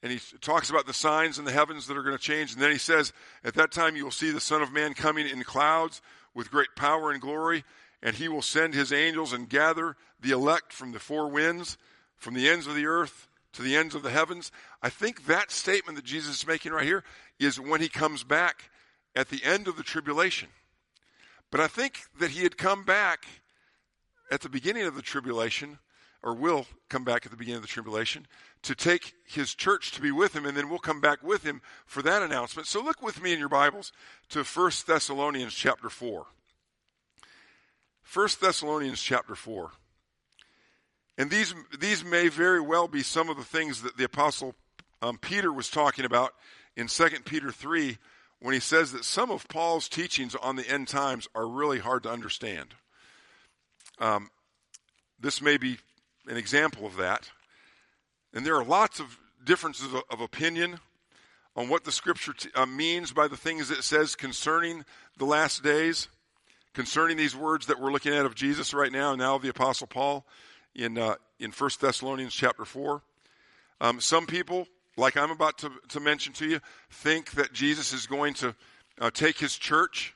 and 0.02 0.12
he 0.12 0.20
talks 0.40 0.68
about 0.68 0.87
the 0.87 0.92
signs 0.92 1.38
in 1.38 1.46
the 1.46 1.50
heavens 1.50 1.87
that 1.87 1.96
are 1.96 2.02
going 2.02 2.16
to 2.16 2.23
change, 2.23 2.52
and 2.52 2.61
then 2.61 2.70
he 2.70 2.78
says, 2.78 3.14
At 3.42 3.54
that 3.54 3.73
time 3.73 3.96
you 3.96 4.04
will 4.04 4.11
see 4.11 4.30
the 4.30 4.40
Son 4.40 4.61
of 4.61 4.73
Man 4.73 4.92
coming 4.92 5.26
in 5.26 5.42
clouds 5.44 6.02
with 6.34 6.50
great 6.50 6.68
power 6.76 7.11
and 7.11 7.20
glory, 7.20 7.64
and 8.02 8.14
he 8.14 8.28
will 8.28 8.42
send 8.42 8.75
his 8.75 8.92
angels 8.92 9.32
and 9.32 9.49
gather 9.49 9.96
the 10.20 10.30
elect 10.30 10.73
from 10.73 10.92
the 10.92 10.99
four 10.99 11.28
winds, 11.28 11.76
from 12.16 12.34
the 12.34 12.49
ends 12.49 12.66
of 12.66 12.75
the 12.75 12.87
earth 12.87 13.28
to 13.52 13.62
the 13.62 13.76
ends 13.76 13.94
of 13.94 14.02
the 14.02 14.11
heavens. 14.11 14.52
I 14.82 14.90
think 14.90 15.26
that 15.26 15.50
statement 15.50 15.96
that 15.96 16.04
Jesus 16.04 16.37
is 16.37 16.46
making 16.46 16.73
right 16.73 16.84
here 16.84 17.02
is 17.38 17.58
when 17.58 17.80
he 17.80 17.88
comes 17.88 18.23
back 18.23 18.70
at 19.16 19.28
the 19.28 19.42
end 19.44 19.68
of 19.68 19.76
the 19.76 19.82
tribulation. 19.82 20.49
But 21.50 21.61
I 21.61 21.66
think 21.66 22.00
that 22.19 22.30
he 22.30 22.42
had 22.42 22.57
come 22.57 22.85
back 22.85 23.26
at 24.30 24.40
the 24.40 24.49
beginning 24.49 24.85
of 24.85 24.95
the 24.95 25.02
tribulation, 25.02 25.78
or 26.23 26.35
will 26.35 26.66
come 26.88 27.04
back 27.04 27.25
at 27.25 27.33
the 27.33 27.37
beginning 27.37 27.57
of 27.57 27.62
the 27.62 27.69
tribulation, 27.69 28.26
to 28.62 28.75
take 28.75 29.14
his 29.26 29.54
church 29.54 29.90
to 29.92 30.00
be 30.00 30.12
with 30.12 30.35
him, 30.35 30.47
and 30.47 30.57
then 30.57 30.69
we'll 30.69 30.78
come 30.78 31.00
back 31.00 31.23
with 31.23 31.42
him 31.42 31.61
for 31.87 32.02
that 32.02 32.23
announcement. 32.23 32.69
So 32.69 32.83
look 32.83 33.02
with 33.02 33.23
me 33.23 33.33
in 33.33 33.38
your 33.38 33.49
Bibles 33.49 33.92
to 34.28 34.45
1 34.45 34.71
Thessalonians 34.87 35.54
chapter 35.54 35.88
4. 35.88 36.26
1 38.12 38.28
Thessalonians 38.40 39.02
chapter 39.02 39.35
4. 39.35 39.71
And 41.19 41.30
these, 41.30 41.54
these 41.78 42.04
may 42.04 42.28
very 42.28 42.61
well 42.61 42.88
be 42.88 43.02
some 43.02 43.28
of 43.28 43.37
the 43.37 43.45
things 43.45 43.83
that 43.83 43.97
the 43.97 44.04
Apostle 44.04 44.54
um, 45.02 45.19
Peter 45.19 45.52
was 45.52 45.69
talking 45.69 46.04
about 46.04 46.35
in 46.76 46.87
2 46.87 47.09
Peter 47.25 47.50
3 47.50 47.99
when 48.40 48.54
he 48.54 48.61
says 48.61 48.92
that 48.92 49.04
some 49.04 49.30
of 49.30 49.49
Paul's 49.49 49.88
teachings 49.88 50.35
on 50.35 50.56
the 50.56 50.68
end 50.68 50.88
times 50.88 51.28
are 51.35 51.47
really 51.47 51.78
hard 51.78 52.02
to 52.04 52.11
understand. 52.11 52.75
Um, 53.99 54.30
this 55.20 55.42
may 55.42 55.59
be 55.59 55.78
an 56.26 56.37
example 56.37 56.87
of 56.87 56.97
that. 56.97 57.30
And 58.32 58.47
there 58.47 58.56
are 58.56 58.64
lots 58.64 59.00
of 59.00 59.18
differences 59.44 59.92
of, 59.92 60.02
of 60.11 60.20
opinion 60.20 60.80
on 61.56 61.68
what 61.68 61.85
the 61.85 61.92
scripture 61.92 62.32
t- 62.32 62.49
uh, 62.54 62.64
means 62.64 63.12
by 63.12 63.28
the 63.28 63.37
things 63.37 63.70
it 63.70 63.82
says 63.82 64.16
concerning 64.16 64.85
the 65.18 65.25
last 65.25 65.62
days, 65.62 66.09
concerning 66.73 67.16
these 67.16 67.37
words 67.37 67.66
that 67.66 67.80
we're 67.80 67.92
looking 67.92 68.14
at 68.14 68.25
of 68.25 68.35
Jesus 68.35 68.73
right 68.73 68.92
now, 68.92 69.11
and 69.11 69.18
now 69.18 69.35
of 69.35 69.42
the 69.42 69.49
Apostle 69.49 69.87
Paul 69.87 70.25
in, 70.75 70.97
uh, 70.97 71.16
in 71.38 71.50
1 71.50 71.70
Thessalonians 71.80 72.35
chapter 72.35 72.64
4. 72.64 73.02
Um, 73.80 74.00
some 74.00 74.26
people 74.26 74.68
like 75.00 75.16
I'm 75.16 75.30
about 75.30 75.59
to, 75.59 75.73
to 75.88 76.00
mention 76.00 76.33
to 76.35 76.47
you, 76.47 76.61
think 76.90 77.33
that 77.33 77.52
Jesus 77.52 77.92
is 77.92 78.07
going 78.07 78.35
to 78.35 78.54
uh, 79.00 79.11
take 79.11 79.38
his 79.38 79.57
church 79.57 80.14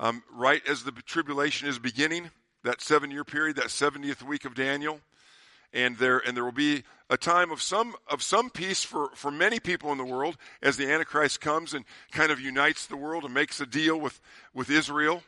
um, 0.00 0.22
right 0.32 0.60
as 0.68 0.82
the 0.82 0.90
tribulation 0.90 1.68
is 1.68 1.78
beginning, 1.78 2.30
that 2.64 2.80
seven 2.80 3.10
year 3.10 3.24
period, 3.24 3.56
that 3.56 3.66
70th 3.66 4.22
week 4.22 4.44
of 4.44 4.54
Daniel. 4.54 5.00
And 5.72 5.96
there, 5.98 6.18
and 6.18 6.36
there 6.36 6.44
will 6.44 6.52
be 6.52 6.84
a 7.10 7.16
time 7.16 7.50
of 7.50 7.60
some, 7.60 7.94
of 8.08 8.22
some 8.22 8.50
peace 8.50 8.82
for, 8.82 9.10
for 9.14 9.30
many 9.30 9.60
people 9.60 9.92
in 9.92 9.98
the 9.98 10.04
world 10.04 10.36
as 10.62 10.76
the 10.76 10.90
Antichrist 10.90 11.40
comes 11.40 11.74
and 11.74 11.84
kind 12.10 12.32
of 12.32 12.40
unites 12.40 12.86
the 12.86 12.96
world 12.96 13.24
and 13.24 13.34
makes 13.34 13.60
a 13.60 13.66
deal 13.66 13.98
with, 13.98 14.20
with 14.54 14.70
Israel 14.70 15.22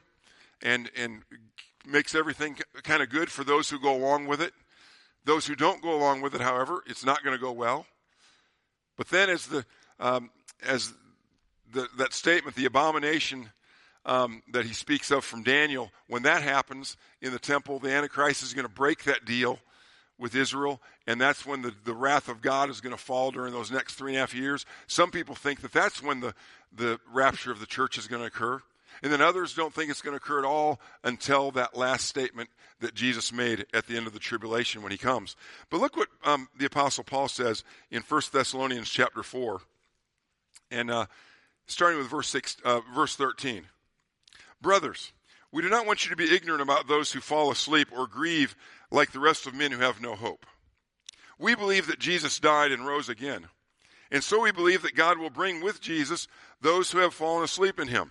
and, 0.62 0.90
and 0.96 1.22
makes 1.86 2.14
everything 2.14 2.56
kind 2.82 3.02
of 3.02 3.10
good 3.10 3.30
for 3.30 3.44
those 3.44 3.68
who 3.70 3.78
go 3.78 3.94
along 3.94 4.26
with 4.26 4.40
it. 4.40 4.52
Those 5.24 5.46
who 5.46 5.54
don't 5.54 5.82
go 5.82 5.94
along 5.94 6.22
with 6.22 6.34
it, 6.34 6.40
however, 6.40 6.82
it's 6.86 7.04
not 7.04 7.22
going 7.22 7.36
to 7.36 7.40
go 7.40 7.52
well. 7.52 7.86
But 8.98 9.08
then, 9.08 9.30
as 9.30 9.46
the 9.46 9.64
um, 9.98 10.30
as 10.62 10.92
the, 11.72 11.88
that 11.96 12.12
statement, 12.12 12.56
the 12.56 12.66
abomination 12.66 13.50
um, 14.04 14.42
that 14.52 14.66
he 14.66 14.74
speaks 14.74 15.10
of 15.10 15.24
from 15.24 15.42
Daniel, 15.42 15.90
when 16.08 16.24
that 16.24 16.42
happens 16.42 16.96
in 17.22 17.32
the 17.32 17.38
temple, 17.38 17.78
the 17.78 17.90
Antichrist 17.90 18.42
is 18.42 18.52
going 18.52 18.66
to 18.66 18.72
break 18.72 19.04
that 19.04 19.24
deal 19.24 19.58
with 20.18 20.34
Israel, 20.34 20.80
and 21.06 21.20
that's 21.20 21.46
when 21.46 21.62
the, 21.62 21.72
the 21.84 21.94
wrath 21.94 22.28
of 22.28 22.42
God 22.42 22.70
is 22.70 22.80
going 22.80 22.94
to 22.94 23.00
fall 23.00 23.30
during 23.30 23.52
those 23.52 23.70
next 23.70 23.94
three 23.94 24.12
and 24.12 24.16
a 24.16 24.20
half 24.20 24.34
years. 24.34 24.66
Some 24.88 25.12
people 25.12 25.36
think 25.36 25.60
that 25.60 25.72
that's 25.72 26.02
when 26.02 26.20
the, 26.20 26.34
the 26.74 26.98
rapture 27.12 27.52
of 27.52 27.60
the 27.60 27.66
church 27.66 27.98
is 27.98 28.08
going 28.08 28.22
to 28.22 28.26
occur. 28.26 28.60
And 29.02 29.12
then 29.12 29.20
others 29.20 29.54
don't 29.54 29.72
think 29.72 29.90
it's 29.90 30.02
going 30.02 30.12
to 30.12 30.22
occur 30.22 30.40
at 30.40 30.44
all 30.44 30.80
until 31.04 31.50
that 31.52 31.76
last 31.76 32.06
statement 32.06 32.50
that 32.80 32.94
Jesus 32.94 33.32
made 33.32 33.66
at 33.72 33.86
the 33.86 33.96
end 33.96 34.06
of 34.06 34.12
the 34.12 34.18
tribulation 34.18 34.82
when 34.82 34.92
he 34.92 34.98
comes. 34.98 35.36
But 35.70 35.80
look 35.80 35.96
what 35.96 36.08
um, 36.24 36.48
the 36.56 36.66
Apostle 36.66 37.04
Paul 37.04 37.28
says 37.28 37.64
in 37.90 38.02
1 38.02 38.22
Thessalonians 38.32 38.90
chapter 38.90 39.22
4, 39.22 39.60
and 40.70 40.90
uh, 40.90 41.06
starting 41.66 41.98
with 41.98 42.08
verse, 42.08 42.28
six, 42.28 42.56
uh, 42.64 42.80
verse 42.94 43.16
13. 43.16 43.64
Brothers, 44.60 45.12
we 45.52 45.62
do 45.62 45.68
not 45.68 45.86
want 45.86 46.04
you 46.04 46.10
to 46.10 46.16
be 46.16 46.34
ignorant 46.34 46.62
about 46.62 46.88
those 46.88 47.12
who 47.12 47.20
fall 47.20 47.50
asleep 47.50 47.88
or 47.96 48.06
grieve 48.06 48.56
like 48.90 49.12
the 49.12 49.20
rest 49.20 49.46
of 49.46 49.54
men 49.54 49.72
who 49.72 49.80
have 49.80 50.00
no 50.00 50.14
hope. 50.14 50.44
We 51.38 51.54
believe 51.54 51.86
that 51.86 52.00
Jesus 52.00 52.40
died 52.40 52.72
and 52.72 52.86
rose 52.86 53.08
again. 53.08 53.46
And 54.10 54.24
so 54.24 54.42
we 54.42 54.52
believe 54.52 54.82
that 54.82 54.96
God 54.96 55.18
will 55.18 55.30
bring 55.30 55.62
with 55.62 55.80
Jesus 55.80 56.26
those 56.60 56.90
who 56.90 56.98
have 56.98 57.14
fallen 57.14 57.44
asleep 57.44 57.78
in 57.78 57.88
him. 57.88 58.10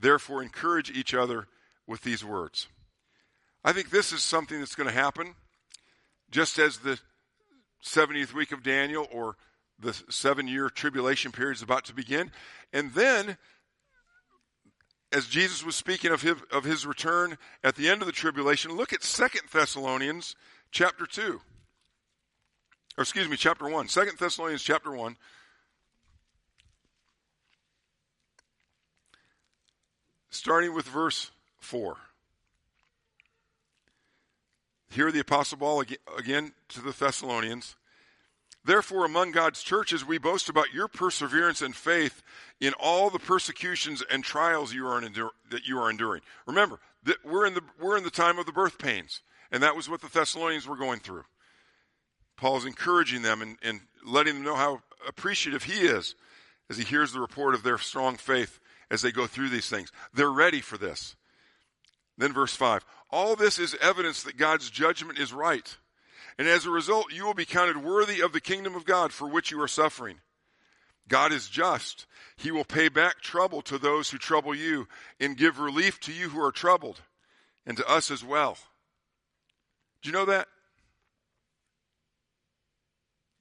Therefore, 0.00 0.42
encourage 0.42 0.90
each 0.90 1.14
other 1.14 1.46
with 1.86 2.02
these 2.02 2.24
words. 2.24 2.68
I 3.62 3.72
think 3.72 3.90
this 3.90 4.12
is 4.12 4.22
something 4.22 4.58
that's 4.58 4.74
going 4.74 4.88
to 4.88 4.94
happen 4.94 5.34
just 6.30 6.58
as 6.58 6.78
the 6.78 6.98
70th 7.84 8.32
week 8.32 8.52
of 8.52 8.62
Daniel 8.62 9.06
or 9.12 9.36
the 9.78 9.98
seven 10.08 10.46
year 10.46 10.68
tribulation 10.68 11.32
period 11.32 11.56
is 11.56 11.62
about 11.62 11.84
to 11.86 11.94
begin. 11.94 12.30
And 12.72 12.92
then, 12.92 13.36
as 15.12 15.26
Jesus 15.26 15.64
was 15.64 15.76
speaking 15.76 16.12
of 16.12 16.22
his, 16.22 16.36
of 16.52 16.64
his 16.64 16.86
return 16.86 17.36
at 17.64 17.76
the 17.76 17.88
end 17.88 18.02
of 18.02 18.06
the 18.06 18.12
tribulation, 18.12 18.76
look 18.76 18.92
at 18.92 19.02
Second 19.02 19.42
Thessalonians 19.52 20.36
chapter 20.70 21.06
2. 21.06 21.40
Or 22.98 23.02
excuse 23.02 23.28
me, 23.28 23.36
chapter 23.36 23.68
1. 23.68 23.88
Second 23.88 24.18
Thessalonians 24.18 24.62
chapter 24.62 24.92
1. 24.92 25.16
Starting 30.30 30.74
with 30.74 30.86
verse 30.86 31.30
4. 31.58 31.96
Here, 34.90 35.12
the 35.12 35.20
Apostle 35.20 35.58
Paul 35.58 35.84
again 36.18 36.52
to 36.70 36.80
the 36.80 36.92
Thessalonians. 36.92 37.76
Therefore, 38.64 39.04
among 39.04 39.32
God's 39.32 39.62
churches, 39.62 40.04
we 40.04 40.18
boast 40.18 40.48
about 40.48 40.74
your 40.74 40.88
perseverance 40.88 41.62
and 41.62 41.74
faith 41.74 42.22
in 42.60 42.72
all 42.74 43.08
the 43.08 43.18
persecutions 43.18 44.02
and 44.10 44.22
trials 44.22 44.74
you 44.74 44.86
are 44.86 45.00
that 45.00 45.66
you 45.66 45.78
are 45.78 45.90
enduring. 45.90 46.22
Remember, 46.46 46.80
that 47.04 47.24
we're 47.24 47.46
in 47.46 47.54
the 47.54 47.62
we're 47.80 47.96
in 47.96 48.04
the 48.04 48.10
time 48.10 48.38
of 48.38 48.46
the 48.46 48.52
birth 48.52 48.78
pains, 48.78 49.22
and 49.50 49.62
that 49.62 49.76
was 49.76 49.88
what 49.88 50.02
the 50.02 50.08
Thessalonians 50.08 50.66
were 50.66 50.76
going 50.76 51.00
through. 51.00 51.24
Paul's 52.36 52.66
encouraging 52.66 53.22
them 53.22 53.42
and, 53.42 53.56
and 53.62 53.80
letting 54.04 54.34
them 54.34 54.44
know 54.44 54.56
how 54.56 54.80
appreciative 55.06 55.62
he 55.62 55.80
is 55.80 56.14
as 56.68 56.78
he 56.78 56.84
hears 56.84 57.12
the 57.12 57.20
report 57.20 57.54
of 57.54 57.62
their 57.62 57.78
strong 57.78 58.16
faith 58.16 58.58
as 58.90 59.02
they 59.02 59.12
go 59.12 59.26
through 59.26 59.50
these 59.50 59.68
things. 59.68 59.92
They're 60.12 60.30
ready 60.30 60.60
for 60.60 60.76
this. 60.76 61.16
Then, 62.18 62.32
verse 62.32 62.54
5 62.54 62.84
All 63.10 63.36
this 63.36 63.58
is 63.58 63.76
evidence 63.80 64.22
that 64.22 64.36
God's 64.36 64.70
judgment 64.70 65.18
is 65.18 65.32
right. 65.32 65.76
And 66.38 66.48
as 66.48 66.64
a 66.64 66.70
result, 66.70 67.12
you 67.12 67.24
will 67.24 67.34
be 67.34 67.44
counted 67.44 67.76
worthy 67.76 68.20
of 68.20 68.32
the 68.32 68.40
kingdom 68.40 68.74
of 68.74 68.84
God 68.84 69.12
for 69.12 69.28
which 69.28 69.50
you 69.50 69.60
are 69.60 69.68
suffering. 69.68 70.20
God 71.08 71.32
is 71.32 71.48
just. 71.48 72.06
He 72.36 72.50
will 72.50 72.64
pay 72.64 72.88
back 72.88 73.20
trouble 73.20 73.62
to 73.62 73.78
those 73.78 74.10
who 74.10 74.18
trouble 74.18 74.54
you 74.54 74.86
and 75.18 75.36
give 75.36 75.58
relief 75.58 76.00
to 76.00 76.12
you 76.12 76.28
who 76.30 76.42
are 76.42 76.52
troubled 76.52 77.00
and 77.66 77.76
to 77.76 77.86
us 77.86 78.10
as 78.10 78.24
well. 78.24 78.56
Do 80.02 80.08
you 80.08 80.12
know 80.12 80.24
that? 80.26 80.46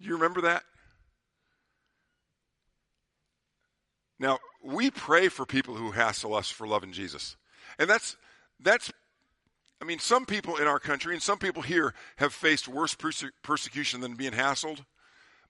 Do 0.01 0.08
you 0.08 0.13
remember 0.15 0.41
that? 0.41 0.63
Now, 4.20 4.39
we 4.63 4.91
pray 4.91 5.29
for 5.29 5.45
people 5.45 5.75
who 5.75 5.91
hassle 5.91 6.35
us 6.35 6.49
for 6.49 6.67
loving 6.67 6.91
Jesus. 6.91 7.37
And 7.77 7.89
that's, 7.89 8.17
that's, 8.59 8.91
I 9.81 9.85
mean, 9.85 9.99
some 9.99 10.25
people 10.25 10.57
in 10.57 10.67
our 10.67 10.79
country 10.79 11.13
and 11.13 11.23
some 11.23 11.37
people 11.37 11.61
here 11.61 11.93
have 12.17 12.33
faced 12.33 12.67
worse 12.67 12.93
perse- 12.93 13.31
persecution 13.43 14.01
than 14.01 14.15
being 14.15 14.33
hassled. 14.33 14.83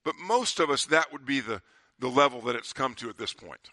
But 0.04 0.16
most 0.22 0.60
of 0.60 0.70
us, 0.70 0.86
that 0.86 1.12
would 1.12 1.26
be 1.26 1.40
the, 1.40 1.62
the 2.00 2.08
level 2.08 2.42
that 2.42 2.56
it's 2.56 2.74
come 2.74 2.94
to 2.96 3.10
at 3.10 3.18
this 3.18 3.34
point. 3.34 3.70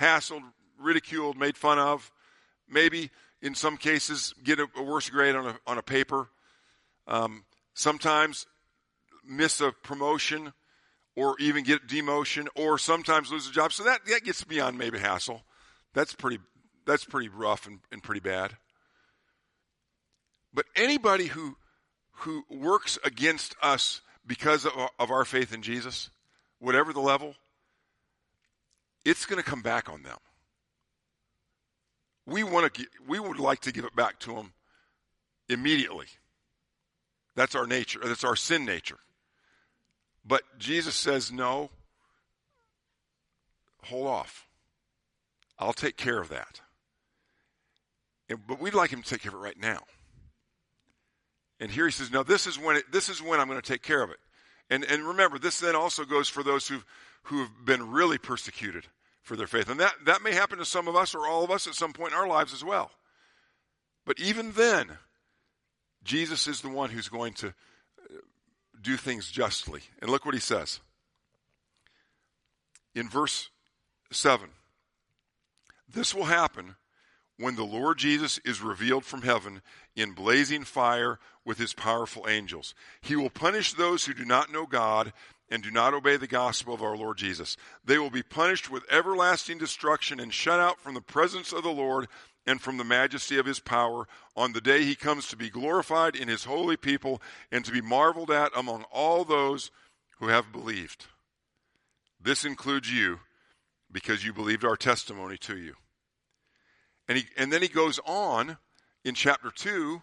Hassled, 0.00 0.42
ridiculed, 0.78 1.36
made 1.36 1.56
fun 1.56 1.78
of, 1.78 2.10
maybe 2.68 3.10
in 3.40 3.54
some 3.54 3.76
cases 3.76 4.34
get 4.42 4.58
a, 4.58 4.66
a 4.76 4.82
worse 4.82 5.08
grade 5.08 5.36
on 5.36 5.46
a, 5.46 5.56
on 5.66 5.78
a 5.78 5.82
paper. 5.82 6.28
Um, 7.06 7.44
sometimes 7.74 8.46
miss 9.26 9.60
a 9.60 9.72
promotion 9.72 10.52
or 11.16 11.36
even 11.38 11.64
get 11.64 11.86
demotion 11.86 12.46
or 12.54 12.78
sometimes 12.78 13.30
lose 13.30 13.48
a 13.48 13.52
job. 13.52 13.72
So 13.72 13.84
that, 13.84 14.04
that 14.06 14.24
gets 14.24 14.42
beyond 14.44 14.78
maybe 14.78 14.98
hassle. 14.98 15.42
That's 15.92 16.12
pretty, 16.12 16.38
that's 16.86 17.04
pretty 17.04 17.28
rough 17.28 17.66
and, 17.66 17.78
and 17.92 18.02
pretty 18.02 18.20
bad. 18.20 18.56
But 20.52 20.66
anybody 20.76 21.26
who, 21.26 21.56
who 22.18 22.44
works 22.48 22.98
against 23.04 23.54
us 23.62 24.00
because 24.26 24.64
of, 24.64 24.72
of 24.98 25.10
our 25.10 25.24
faith 25.24 25.52
in 25.52 25.62
Jesus, 25.62 26.10
whatever 26.58 26.92
the 26.92 27.00
level, 27.00 27.34
it's 29.04 29.26
going 29.26 29.42
to 29.42 29.48
come 29.48 29.62
back 29.62 29.88
on 29.88 30.02
them. 30.02 30.18
We 32.26 32.42
want 32.42 32.72
to, 32.74 32.86
we 33.06 33.20
would 33.20 33.38
like 33.38 33.60
to 33.62 33.72
give 33.72 33.84
it 33.84 33.94
back 33.94 34.18
to 34.20 34.34
them 34.34 34.52
immediately. 35.48 36.06
That's 37.36 37.54
our 37.54 37.66
nature. 37.66 38.00
That's 38.02 38.24
our 38.24 38.36
sin 38.36 38.64
nature. 38.64 38.98
But 40.24 40.42
Jesus 40.58 40.94
says, 40.94 41.30
no, 41.30 41.70
hold 43.82 44.06
off. 44.06 44.46
I'll 45.58 45.72
take 45.72 45.96
care 45.96 46.20
of 46.20 46.30
that. 46.30 46.60
And, 48.28 48.38
but 48.46 48.60
we'd 48.60 48.74
like 48.74 48.90
him 48.90 49.02
to 49.02 49.08
take 49.08 49.22
care 49.22 49.30
of 49.30 49.36
it 49.36 49.44
right 49.44 49.60
now. 49.60 49.80
And 51.60 51.70
here 51.70 51.84
he 51.84 51.92
says, 51.92 52.10
no, 52.10 52.22
this 52.22 52.46
is 52.46 52.58
when 52.58 52.76
it, 52.76 52.90
this 52.90 53.08
is 53.08 53.22
when 53.22 53.38
I'm 53.38 53.48
going 53.48 53.60
to 53.60 53.72
take 53.72 53.82
care 53.82 54.02
of 54.02 54.10
it. 54.10 54.18
And, 54.70 54.84
and 54.84 55.06
remember, 55.06 55.38
this 55.38 55.60
then 55.60 55.76
also 55.76 56.04
goes 56.04 56.28
for 56.28 56.42
those 56.42 56.66
who 56.66 56.80
who 57.24 57.40
have 57.40 57.64
been 57.64 57.90
really 57.90 58.18
persecuted 58.18 58.86
for 59.22 59.36
their 59.36 59.46
faith. 59.46 59.68
And 59.68 59.80
that, 59.80 59.94
that 60.04 60.22
may 60.22 60.32
happen 60.32 60.58
to 60.58 60.64
some 60.64 60.88
of 60.88 60.96
us 60.96 61.14
or 61.14 61.26
all 61.26 61.42
of 61.42 61.50
us 61.50 61.66
at 61.66 61.74
some 61.74 61.92
point 61.92 62.12
in 62.12 62.18
our 62.18 62.28
lives 62.28 62.52
as 62.52 62.62
well. 62.62 62.90
But 64.04 64.20
even 64.20 64.52
then, 64.52 64.98
Jesus 66.04 66.46
is 66.46 66.60
the 66.60 66.68
one 66.68 66.90
who's 66.90 67.08
going 67.08 67.32
to 67.34 67.54
do 68.84 68.96
things 68.96 69.30
justly. 69.30 69.80
And 70.00 70.10
look 70.10 70.24
what 70.24 70.34
he 70.34 70.40
says 70.40 70.80
in 72.94 73.08
verse 73.08 73.50
7 74.12 74.48
This 75.88 76.14
will 76.14 76.24
happen 76.24 76.76
when 77.36 77.56
the 77.56 77.64
Lord 77.64 77.98
Jesus 77.98 78.38
is 78.44 78.62
revealed 78.62 79.04
from 79.04 79.22
heaven 79.22 79.60
in 79.96 80.12
blazing 80.12 80.64
fire 80.64 81.18
with 81.44 81.58
his 81.58 81.74
powerful 81.74 82.28
angels. 82.28 82.74
He 83.00 83.16
will 83.16 83.30
punish 83.30 83.72
those 83.72 84.04
who 84.04 84.14
do 84.14 84.24
not 84.24 84.52
know 84.52 84.66
God 84.66 85.12
and 85.50 85.62
do 85.62 85.70
not 85.70 85.94
obey 85.94 86.16
the 86.16 86.26
gospel 86.26 86.74
of 86.74 86.82
our 86.82 86.96
Lord 86.96 87.18
Jesus. 87.18 87.56
They 87.84 87.98
will 87.98 88.10
be 88.10 88.22
punished 88.22 88.70
with 88.70 88.90
everlasting 88.90 89.58
destruction 89.58 90.20
and 90.20 90.32
shut 90.32 90.60
out 90.60 90.80
from 90.80 90.94
the 90.94 91.00
presence 91.00 91.52
of 91.52 91.62
the 91.62 91.70
Lord 91.70 92.06
and 92.46 92.60
from 92.60 92.76
the 92.76 92.84
majesty 92.84 93.38
of 93.38 93.46
his 93.46 93.60
power 93.60 94.06
on 94.36 94.52
the 94.52 94.60
day 94.60 94.84
he 94.84 94.94
comes 94.94 95.28
to 95.28 95.36
be 95.36 95.50
glorified 95.50 96.14
in 96.14 96.28
his 96.28 96.44
holy 96.44 96.76
people 96.76 97.20
and 97.50 97.64
to 97.64 97.72
be 97.72 97.80
marveled 97.80 98.30
at 98.30 98.52
among 98.56 98.84
all 98.92 99.24
those 99.24 99.70
who 100.18 100.28
have 100.28 100.52
believed. 100.52 101.06
This 102.20 102.44
includes 102.44 102.92
you 102.92 103.20
because 103.90 104.24
you 104.24 104.32
believed 104.32 104.64
our 104.64 104.76
testimony 104.76 105.36
to 105.38 105.56
you. 105.56 105.74
And, 107.08 107.18
he, 107.18 107.24
and 107.36 107.52
then 107.52 107.62
he 107.62 107.68
goes 107.68 108.00
on 108.06 108.56
in 109.04 109.14
chapter 109.14 109.50
2 109.50 110.00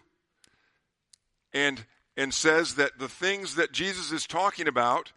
and, 1.52 1.84
and 2.16 2.32
says 2.32 2.76
that 2.76 2.98
the 2.98 3.08
things 3.08 3.56
that 3.56 3.72
Jesus 3.72 4.12
is 4.12 4.26
talking 4.26 4.68
about 4.68 5.12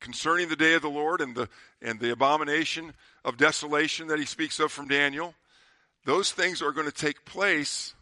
concerning 0.00 0.48
the 0.48 0.56
day 0.56 0.74
of 0.74 0.82
the 0.82 0.88
Lord 0.88 1.20
and 1.20 1.34
the, 1.34 1.48
and 1.82 1.98
the 1.98 2.12
abomination 2.12 2.92
of 3.24 3.36
desolation 3.36 4.06
that 4.08 4.18
he 4.18 4.26
speaks 4.26 4.60
of 4.60 4.70
from 4.70 4.86
Daniel, 4.86 5.34
those 6.08 6.32
things 6.32 6.62
are 6.62 6.72
going 6.72 6.86
to 6.86 6.92
take 6.92 7.26
place 7.26 7.92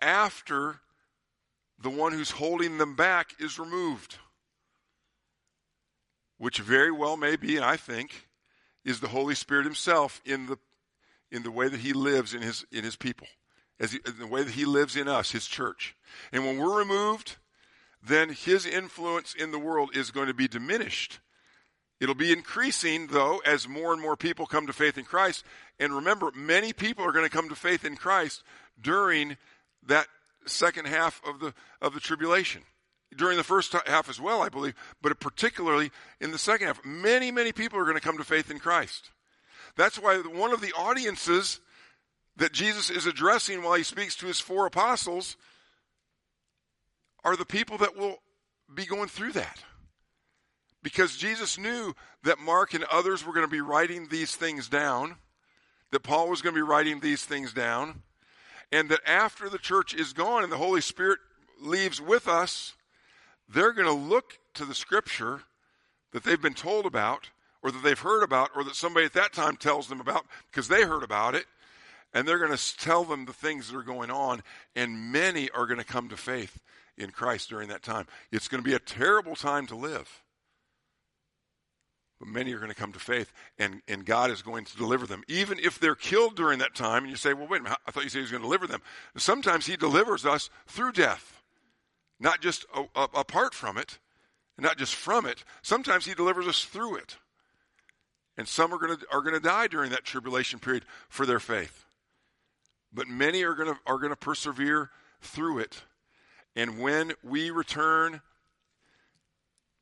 after 0.00 0.80
the 1.78 1.90
one 1.90 2.12
who's 2.12 2.30
holding 2.30 2.78
them 2.78 2.96
back 2.96 3.34
is 3.38 3.58
removed. 3.58 4.16
Which 6.38 6.58
very 6.60 6.90
well 6.90 7.18
may 7.18 7.36
be, 7.36 7.56
and 7.56 7.66
I 7.66 7.76
think, 7.76 8.28
is 8.82 9.00
the 9.00 9.08
Holy 9.08 9.34
Spirit 9.34 9.66
Himself 9.66 10.22
in 10.24 10.46
the 10.46 10.56
in 11.30 11.42
the 11.42 11.50
way 11.50 11.68
that 11.68 11.80
He 11.80 11.92
lives 11.92 12.32
in 12.32 12.40
His 12.40 12.64
in 12.72 12.82
His 12.82 12.96
people, 12.96 13.26
as 13.78 13.92
he, 13.92 13.98
in 14.06 14.18
the 14.18 14.26
way 14.26 14.42
that 14.42 14.54
He 14.54 14.64
lives 14.64 14.96
in 14.96 15.06
us, 15.06 15.32
His 15.32 15.46
church. 15.46 15.94
And 16.32 16.46
when 16.46 16.56
we're 16.56 16.78
removed, 16.78 17.36
then 18.02 18.30
His 18.30 18.64
influence 18.64 19.34
in 19.34 19.50
the 19.50 19.58
world 19.58 19.90
is 19.94 20.10
going 20.10 20.28
to 20.28 20.34
be 20.34 20.48
diminished. 20.48 21.20
It'll 22.00 22.14
be 22.14 22.32
increasing, 22.32 23.06
though, 23.06 23.40
as 23.46 23.66
more 23.66 23.92
and 23.92 24.02
more 24.02 24.16
people 24.16 24.46
come 24.46 24.66
to 24.66 24.72
faith 24.72 24.98
in 24.98 25.04
Christ. 25.04 25.44
And 25.78 25.94
remember, 25.94 26.30
many 26.34 26.72
people 26.72 27.04
are 27.04 27.12
going 27.12 27.24
to 27.24 27.30
come 27.30 27.48
to 27.48 27.54
faith 27.54 27.84
in 27.84 27.96
Christ 27.96 28.42
during 28.80 29.36
that 29.86 30.06
second 30.46 30.86
half 30.86 31.22
of 31.26 31.40
the, 31.40 31.54
of 31.80 31.94
the 31.94 32.00
tribulation. 32.00 32.62
During 33.16 33.36
the 33.36 33.44
first 33.44 33.74
half 33.86 34.10
as 34.10 34.20
well, 34.20 34.42
I 34.42 34.48
believe, 34.48 34.74
but 35.00 35.18
particularly 35.20 35.90
in 36.20 36.32
the 36.32 36.38
second 36.38 36.66
half. 36.66 36.84
Many, 36.84 37.30
many 37.30 37.52
people 37.52 37.78
are 37.78 37.84
going 37.84 37.96
to 37.96 38.02
come 38.02 38.18
to 38.18 38.24
faith 38.24 38.50
in 38.50 38.58
Christ. 38.58 39.10
That's 39.76 39.98
why 39.98 40.18
one 40.18 40.52
of 40.52 40.60
the 40.60 40.72
audiences 40.72 41.60
that 42.36 42.52
Jesus 42.52 42.90
is 42.90 43.06
addressing 43.06 43.62
while 43.62 43.74
he 43.74 43.82
speaks 43.82 44.16
to 44.16 44.26
his 44.26 44.40
four 44.40 44.66
apostles 44.66 45.36
are 47.24 47.36
the 47.36 47.46
people 47.46 47.78
that 47.78 47.96
will 47.96 48.18
be 48.74 48.84
going 48.84 49.08
through 49.08 49.32
that. 49.32 49.62
Because 50.86 51.16
Jesus 51.16 51.58
knew 51.58 51.96
that 52.22 52.38
Mark 52.38 52.72
and 52.72 52.84
others 52.84 53.26
were 53.26 53.32
going 53.32 53.44
to 53.44 53.50
be 53.50 53.60
writing 53.60 54.06
these 54.06 54.36
things 54.36 54.68
down 54.68 55.16
that 55.90 56.04
Paul 56.04 56.30
was 56.30 56.42
going 56.42 56.54
to 56.54 56.58
be 56.60 56.62
writing 56.62 57.00
these 57.00 57.24
things 57.24 57.52
down, 57.52 58.04
and 58.70 58.88
that 58.90 59.00
after 59.04 59.48
the 59.48 59.58
church 59.58 59.94
is 59.94 60.12
gone 60.12 60.44
and 60.44 60.52
the 60.52 60.56
Holy 60.56 60.80
Spirit 60.80 61.18
leaves 61.60 62.00
with 62.00 62.28
us, 62.28 62.74
they're 63.48 63.72
going 63.72 63.88
to 63.88 63.92
look 63.92 64.38
to 64.54 64.64
the 64.64 64.76
scripture 64.76 65.40
that 66.12 66.22
they've 66.22 66.40
been 66.40 66.54
told 66.54 66.86
about, 66.86 67.30
or 67.64 67.72
that 67.72 67.82
they've 67.82 67.98
heard 67.98 68.22
about, 68.22 68.50
or 68.54 68.62
that 68.62 68.76
somebody 68.76 69.06
at 69.06 69.12
that 69.14 69.32
time 69.32 69.56
tells 69.56 69.88
them 69.88 70.00
about 70.00 70.24
because 70.52 70.68
they 70.68 70.84
heard 70.84 71.02
about 71.02 71.34
it, 71.34 71.46
and 72.14 72.28
they're 72.28 72.38
going 72.38 72.56
to 72.56 72.76
tell 72.78 73.02
them 73.02 73.24
the 73.24 73.32
things 73.32 73.68
that 73.68 73.76
are 73.76 73.82
going 73.82 74.12
on, 74.12 74.40
and 74.76 75.10
many 75.10 75.50
are 75.50 75.66
going 75.66 75.80
to 75.80 75.84
come 75.84 76.08
to 76.10 76.16
faith 76.16 76.60
in 76.96 77.10
Christ 77.10 77.48
during 77.50 77.70
that 77.70 77.82
time. 77.82 78.06
It's 78.30 78.46
going 78.46 78.62
to 78.62 78.70
be 78.70 78.76
a 78.76 78.78
terrible 78.78 79.34
time 79.34 79.66
to 79.66 79.74
live. 79.74 80.22
But 82.18 82.28
many 82.28 82.54
are 82.54 82.58
going 82.58 82.70
to 82.70 82.74
come 82.74 82.92
to 82.92 82.98
faith, 82.98 83.32
and, 83.58 83.82
and 83.86 84.06
God 84.06 84.30
is 84.30 84.40
going 84.40 84.64
to 84.64 84.76
deliver 84.76 85.06
them. 85.06 85.22
Even 85.28 85.58
if 85.58 85.78
they're 85.78 85.94
killed 85.94 86.34
during 86.34 86.58
that 86.60 86.74
time, 86.74 87.02
and 87.02 87.10
you 87.10 87.16
say, 87.16 87.34
well, 87.34 87.46
wait 87.46 87.60
a 87.60 87.64
minute, 87.64 87.78
I 87.86 87.90
thought 87.90 88.04
you 88.04 88.08
said 88.08 88.18
he 88.18 88.22
was 88.22 88.30
going 88.30 88.42
to 88.42 88.46
deliver 88.46 88.66
them. 88.66 88.80
Sometimes 89.16 89.66
he 89.66 89.76
delivers 89.76 90.24
us 90.24 90.48
through 90.66 90.92
death, 90.92 91.42
not 92.18 92.40
just 92.40 92.64
a, 92.74 92.84
a, 92.98 93.08
apart 93.14 93.52
from 93.52 93.76
it, 93.76 93.98
not 94.58 94.78
just 94.78 94.94
from 94.94 95.26
it. 95.26 95.44
Sometimes 95.60 96.06
he 96.06 96.14
delivers 96.14 96.46
us 96.46 96.64
through 96.64 96.96
it. 96.96 97.18
And 98.38 98.48
some 98.48 98.72
are 98.72 98.78
going 98.78 98.96
to, 98.96 99.06
are 99.12 99.20
going 99.20 99.34
to 99.34 99.40
die 99.40 99.66
during 99.66 99.90
that 99.90 100.04
tribulation 100.04 100.58
period 100.58 100.84
for 101.08 101.26
their 101.26 101.40
faith. 101.40 101.84
But 102.92 103.08
many 103.08 103.42
are 103.42 103.54
going 103.54 103.74
to, 103.74 103.78
are 103.86 103.98
going 103.98 104.10
to 104.10 104.16
persevere 104.16 104.90
through 105.20 105.58
it. 105.58 105.82
And 106.54 106.78
when 106.78 107.12
we 107.22 107.50
return 107.50 108.22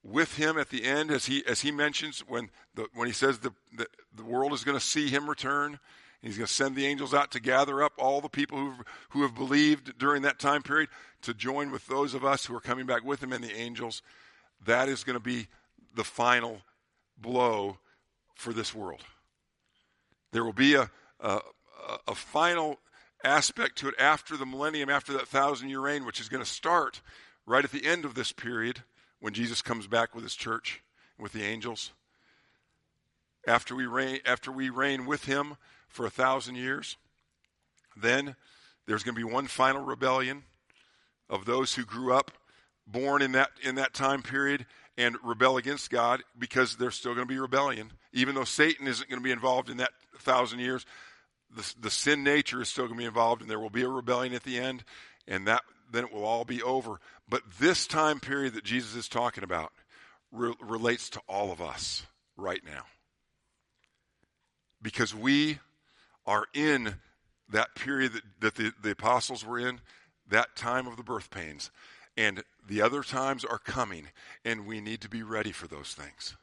with 0.04 0.36
him 0.36 0.58
at 0.58 0.68
the 0.68 0.84
end, 0.84 1.10
as 1.10 1.26
he 1.26 1.42
as 1.46 1.62
he 1.62 1.70
mentions 1.72 2.20
when 2.20 2.50
the, 2.74 2.86
when 2.94 3.08
he 3.08 3.14
says 3.14 3.38
the, 3.38 3.52
the, 3.76 3.86
the 4.14 4.22
world 4.22 4.52
is 4.52 4.62
going 4.62 4.78
to 4.78 4.84
see 4.84 5.08
him 5.08 5.28
return. 5.28 5.80
He's 6.20 6.38
going 6.38 6.46
to 6.46 6.52
send 6.52 6.74
the 6.74 6.86
angels 6.86 7.12
out 7.12 7.32
to 7.32 7.40
gather 7.40 7.82
up 7.82 7.92
all 7.98 8.20
the 8.20 8.28
people 8.28 8.58
who 8.58 8.74
who 9.10 9.22
have 9.22 9.34
believed 9.34 9.98
during 9.98 10.22
that 10.22 10.38
time 10.38 10.62
period 10.62 10.90
to 11.22 11.34
join 11.34 11.70
with 11.70 11.86
those 11.86 12.14
of 12.14 12.24
us 12.24 12.44
who 12.44 12.54
are 12.54 12.60
coming 12.60 12.86
back 12.86 13.04
with 13.04 13.22
him 13.22 13.32
and 13.32 13.42
the 13.42 13.54
angels. 13.56 14.02
That 14.66 14.88
is 14.88 15.04
going 15.04 15.14
to 15.14 15.20
be 15.20 15.48
the 15.94 16.04
final 16.04 16.62
blow 17.18 17.78
for 18.34 18.52
this 18.52 18.74
world. 18.74 19.02
There 20.32 20.44
will 20.44 20.52
be 20.52 20.74
a, 20.74 20.90
a, 21.20 21.40
a 22.08 22.14
final 22.14 22.78
aspect 23.22 23.78
to 23.78 23.88
it 23.88 23.94
after 23.98 24.36
the 24.36 24.46
millennium, 24.46 24.90
after 24.90 25.12
that 25.14 25.28
thousand 25.28 25.68
year 25.68 25.80
reign, 25.80 26.04
which 26.04 26.20
is 26.20 26.28
going 26.28 26.42
to 26.42 26.48
start 26.48 27.00
right 27.46 27.64
at 27.64 27.70
the 27.70 27.86
end 27.86 28.04
of 28.04 28.14
this 28.14 28.32
period 28.32 28.82
when 29.20 29.34
Jesus 29.34 29.62
comes 29.62 29.86
back 29.86 30.14
with 30.14 30.24
his 30.24 30.34
church, 30.34 30.82
with 31.18 31.32
the 31.32 31.42
angels. 31.42 31.92
After 33.46 33.74
we 33.74 33.86
reign, 33.86 34.20
after 34.24 34.50
we 34.50 34.70
reign 34.70 35.06
with 35.06 35.24
him 35.24 35.56
for 35.88 36.06
a 36.06 36.10
thousand 36.10 36.56
years, 36.56 36.96
then 37.96 38.36
there's 38.86 39.02
going 39.02 39.14
to 39.14 39.26
be 39.26 39.32
one 39.32 39.46
final 39.46 39.82
rebellion 39.82 40.44
of 41.28 41.44
those 41.44 41.74
who 41.74 41.84
grew 41.84 42.12
up 42.12 42.30
born 42.86 43.22
in 43.22 43.32
that 43.32 43.50
in 43.62 43.76
that 43.76 43.94
time 43.94 44.22
period 44.22 44.66
and 44.96 45.16
rebel 45.22 45.56
against 45.56 45.90
God 45.90 46.22
because 46.38 46.76
there's 46.76 46.94
still 46.94 47.14
going 47.14 47.26
to 47.26 47.32
be 47.32 47.38
rebellion. 47.38 47.92
Even 48.12 48.34
though 48.34 48.44
Satan 48.44 48.86
isn't 48.86 49.08
going 49.08 49.20
to 49.20 49.24
be 49.24 49.32
involved 49.32 49.68
in 49.68 49.78
that 49.78 49.90
thousand 50.18 50.60
years, 50.60 50.86
the, 51.54 51.74
the 51.80 51.90
sin 51.90 52.22
nature 52.22 52.62
is 52.62 52.68
still 52.68 52.84
going 52.84 52.96
to 52.96 53.02
be 53.02 53.06
involved, 53.06 53.42
and 53.42 53.50
there 53.50 53.58
will 53.58 53.70
be 53.70 53.82
a 53.82 53.88
rebellion 53.88 54.34
at 54.34 54.44
the 54.44 54.58
end, 54.58 54.84
and 55.26 55.46
that 55.46 55.62
then 55.90 56.04
it 56.04 56.12
will 56.12 56.24
all 56.24 56.44
be 56.44 56.62
over. 56.62 57.00
But 57.28 57.42
this 57.58 57.86
time 57.86 58.20
period 58.20 58.54
that 58.54 58.64
Jesus 58.64 58.94
is 58.94 59.08
talking 59.08 59.44
about 59.44 59.72
re- 60.30 60.54
relates 60.60 61.08
to 61.10 61.20
all 61.28 61.52
of 61.52 61.60
us 61.60 62.06
right 62.36 62.62
now. 62.64 62.84
Because 64.82 65.14
we 65.14 65.58
are 66.26 66.44
in 66.52 66.96
that 67.48 67.74
period 67.74 68.12
that, 68.12 68.22
that 68.40 68.54
the, 68.56 68.72
the 68.82 68.90
apostles 68.90 69.44
were 69.44 69.58
in, 69.58 69.80
that 70.28 70.56
time 70.56 70.86
of 70.86 70.96
the 70.96 71.02
birth 71.02 71.30
pains. 71.30 71.70
And 72.16 72.44
the 72.66 72.82
other 72.82 73.02
times 73.02 73.44
are 73.44 73.58
coming, 73.58 74.08
and 74.44 74.66
we 74.66 74.80
need 74.80 75.00
to 75.00 75.08
be 75.08 75.22
ready 75.22 75.52
for 75.52 75.66
those 75.66 75.94
things. 75.94 76.36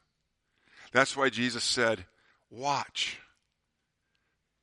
That's 0.92 1.16
why 1.16 1.30
Jesus 1.30 1.64
said, 1.64 2.06
Watch. 2.50 3.20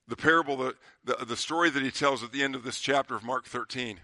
The 0.07 0.16
parable, 0.16 0.57
the, 0.57 0.74
the, 1.04 1.24
the 1.24 1.37
story 1.37 1.70
that 1.70 1.83
he 1.83 1.90
tells 1.90 2.22
at 2.22 2.33
the 2.33 2.42
end 2.42 2.54
of 2.54 2.64
this 2.64 2.81
chapter 2.81 3.14
of 3.14 3.24
Mark 3.24 3.46
13 3.46 4.00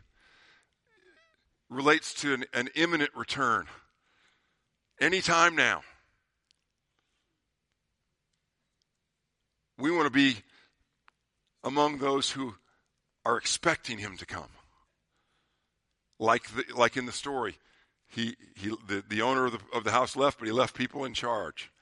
relates 1.68 2.14
to 2.14 2.34
an, 2.34 2.44
an 2.52 2.68
imminent 2.74 3.10
return. 3.14 3.66
Anytime 5.00 5.56
now. 5.56 5.82
We 9.78 9.90
want 9.90 10.06
to 10.06 10.10
be 10.10 10.36
among 11.64 11.98
those 11.98 12.30
who 12.30 12.54
are 13.24 13.36
expecting 13.36 13.98
him 13.98 14.16
to 14.18 14.26
come. 14.26 14.48
Like, 16.20 16.44
the, 16.54 16.64
like 16.76 16.96
in 16.96 17.06
the 17.06 17.12
story, 17.12 17.58
he, 18.06 18.36
he, 18.54 18.68
the, 18.86 19.02
the 19.08 19.22
owner 19.22 19.46
of 19.46 19.52
the, 19.52 19.58
of 19.76 19.82
the 19.82 19.90
house 19.90 20.14
left, 20.14 20.38
but 20.38 20.46
he 20.46 20.52
left 20.52 20.76
people 20.76 21.04
in 21.04 21.14
charge. 21.14 21.72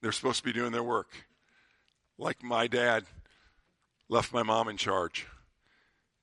They're 0.00 0.12
supposed 0.12 0.38
to 0.38 0.44
be 0.44 0.52
doing 0.52 0.72
their 0.72 0.82
work. 0.82 1.08
Like 2.18 2.42
my 2.42 2.66
dad 2.66 3.04
left 4.08 4.32
my 4.32 4.42
mom 4.42 4.68
in 4.68 4.76
charge 4.76 5.26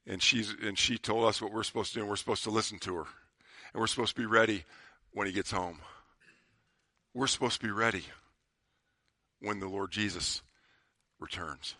and 0.10 0.22
she's 0.22 0.54
and 0.64 0.78
she 0.78 0.98
told 0.98 1.26
us 1.26 1.42
what 1.42 1.54
we're 1.54 1.64
supposed 1.64 1.94
to 1.94 2.00
do 2.00 2.02
and 2.02 2.10
we're 2.10 2.16
supposed 2.18 2.44
to 2.44 2.50
listen 2.50 2.80
to 2.80 2.96
her. 2.96 3.06
And 3.72 3.80
we're 3.80 3.88
supposed 3.88 4.16
to 4.16 4.22
be 4.22 4.26
ready 4.26 4.66
when 5.14 5.28
he 5.28 5.34
gets 5.34 5.52
home. 5.52 5.78
We're 7.14 7.28
supposed 7.28 7.62
to 7.62 7.68
be 7.68 7.72
ready 7.72 8.04
when 9.40 9.60
the 9.60 9.68
lord 9.68 9.92
jesus 9.92 10.42
returns. 11.20 11.76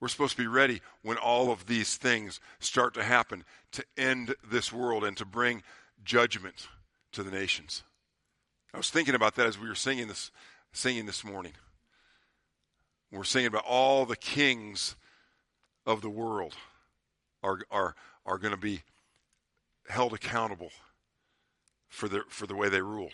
We're 0.00 0.08
supposed 0.08 0.36
to 0.36 0.42
be 0.42 0.46
ready 0.46 0.82
when 1.02 1.16
all 1.16 1.50
of 1.50 1.66
these 1.66 1.96
things 1.96 2.38
start 2.60 2.92
to 2.94 3.02
happen 3.02 3.44
to 3.72 3.84
end 3.96 4.34
this 4.48 4.70
world 4.70 5.02
and 5.02 5.16
to 5.16 5.24
bring 5.24 5.62
judgment 6.04 6.68
to 7.12 7.22
the 7.22 7.30
nations. 7.30 7.82
I 8.74 8.76
was 8.76 8.90
thinking 8.90 9.14
about 9.14 9.36
that 9.36 9.46
as 9.46 9.58
we 9.58 9.68
were 9.68 9.74
singing 9.74 10.08
this 10.08 10.30
singing 10.72 11.06
this 11.06 11.24
morning. 11.24 11.52
We're 13.10 13.24
singing 13.24 13.46
about 13.46 13.64
all 13.64 14.04
the 14.04 14.16
kings 14.16 14.96
of 15.86 16.02
the 16.02 16.10
world 16.10 16.54
are, 17.44 17.60
are, 17.70 17.94
are 18.26 18.38
going 18.38 18.52
to 18.54 18.60
be 18.60 18.82
held 19.88 20.12
accountable 20.12 20.70
for 21.88 22.08
the, 22.08 22.22
for 22.28 22.46
the 22.46 22.56
way 22.56 22.68
they 22.68 22.80
rule. 22.80 23.10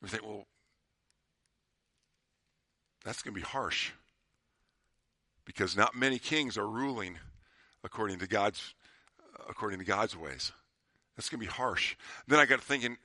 We 0.00 0.08
think, 0.08 0.22
well, 0.22 0.46
that's 3.04 3.22
going 3.22 3.34
to 3.34 3.40
be 3.40 3.46
harsh 3.46 3.90
because 5.44 5.76
not 5.76 5.94
many 5.94 6.18
kings 6.18 6.56
are 6.56 6.66
ruling 6.66 7.18
according 7.82 8.18
to 8.20 8.26
God's 8.26 8.74
according 9.48 9.78
to 9.78 9.84
God's 9.84 10.16
ways. 10.16 10.52
That's 11.16 11.28
going 11.28 11.40
to 11.40 11.46
be 11.46 11.52
harsh. 11.52 11.96
Then 12.26 12.38
I 12.38 12.46
got 12.46 12.60
thinking, 12.60 12.96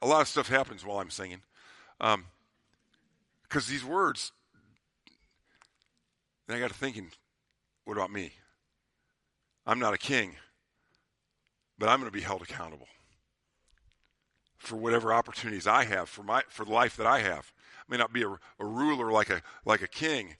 a 0.00 0.06
lot 0.06 0.20
of 0.20 0.28
stuff 0.28 0.48
happens 0.48 0.84
while 0.84 0.98
I'm 0.98 1.10
singing, 1.10 1.42
because 1.98 2.14
um, 2.14 2.24
these 3.68 3.84
words. 3.84 4.32
Then 6.46 6.56
I 6.56 6.60
got 6.60 6.70
to 6.70 6.76
thinking, 6.76 7.10
what 7.90 7.96
about 7.96 8.12
me? 8.12 8.30
I'm 9.66 9.80
not 9.80 9.94
a 9.94 9.98
king, 9.98 10.36
but 11.76 11.88
I'm 11.88 11.98
going 11.98 12.08
to 12.08 12.16
be 12.16 12.22
held 12.22 12.40
accountable 12.40 12.86
for 14.58 14.76
whatever 14.76 15.12
opportunities 15.12 15.66
I 15.66 15.82
have 15.82 16.08
for 16.08 16.22
my 16.22 16.42
for 16.48 16.64
the 16.64 16.70
life 16.70 16.96
that 16.98 17.08
I 17.08 17.18
have. 17.18 17.52
I 17.80 17.82
may 17.88 17.96
not 17.96 18.12
be 18.12 18.22
a, 18.22 18.28
a 18.28 18.64
ruler 18.64 19.10
like 19.10 19.28
a 19.28 19.42
like 19.64 19.82
a 19.82 19.88
king, 19.88 20.36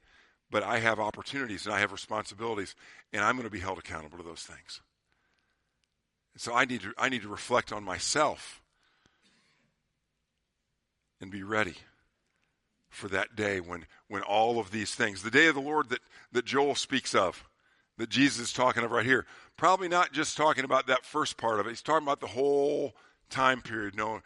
but 0.48 0.62
I 0.62 0.78
have 0.78 1.00
opportunities 1.00 1.66
and 1.66 1.74
I 1.74 1.80
have 1.80 1.90
responsibilities, 1.90 2.76
and 3.12 3.24
I'm 3.24 3.34
going 3.34 3.48
to 3.48 3.50
be 3.50 3.58
held 3.58 3.78
accountable 3.78 4.18
to 4.18 4.24
those 4.24 4.42
things. 4.42 4.80
And 6.34 6.40
so 6.40 6.54
I 6.54 6.66
need 6.66 6.82
to 6.82 6.92
I 6.96 7.08
need 7.08 7.22
to 7.22 7.28
reflect 7.28 7.72
on 7.72 7.82
myself 7.82 8.62
and 11.20 11.32
be 11.32 11.42
ready 11.42 11.74
for 12.90 13.08
that 13.08 13.36
day 13.36 13.60
when 13.60 13.86
when 14.08 14.22
all 14.22 14.58
of 14.58 14.70
these 14.70 14.94
things, 14.94 15.22
the 15.22 15.30
day 15.30 15.46
of 15.46 15.54
the 15.54 15.60
Lord 15.60 15.88
that, 15.88 16.00
that 16.32 16.44
Joel 16.44 16.74
speaks 16.74 17.14
of, 17.14 17.44
that 17.96 18.10
Jesus 18.10 18.48
is 18.48 18.52
talking 18.52 18.82
of 18.82 18.90
right 18.90 19.06
here, 19.06 19.24
probably 19.56 19.88
not 19.88 20.12
just 20.12 20.36
talking 20.36 20.64
about 20.64 20.88
that 20.88 21.04
first 21.04 21.36
part 21.36 21.60
of 21.60 21.66
it. 21.66 21.70
He's 21.70 21.82
talking 21.82 22.06
about 22.06 22.20
the 22.20 22.26
whole 22.26 22.94
time 23.30 23.62
period, 23.62 23.94
no, 23.94 24.20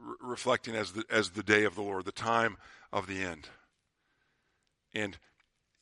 re- 0.00 0.14
reflecting 0.22 0.74
as 0.74 0.92
the 0.92 1.04
as 1.10 1.30
the 1.30 1.42
day 1.42 1.64
of 1.64 1.74
the 1.74 1.82
Lord, 1.82 2.06
the 2.06 2.12
time 2.12 2.56
of 2.92 3.06
the 3.06 3.22
end. 3.22 3.48
And 4.94 5.18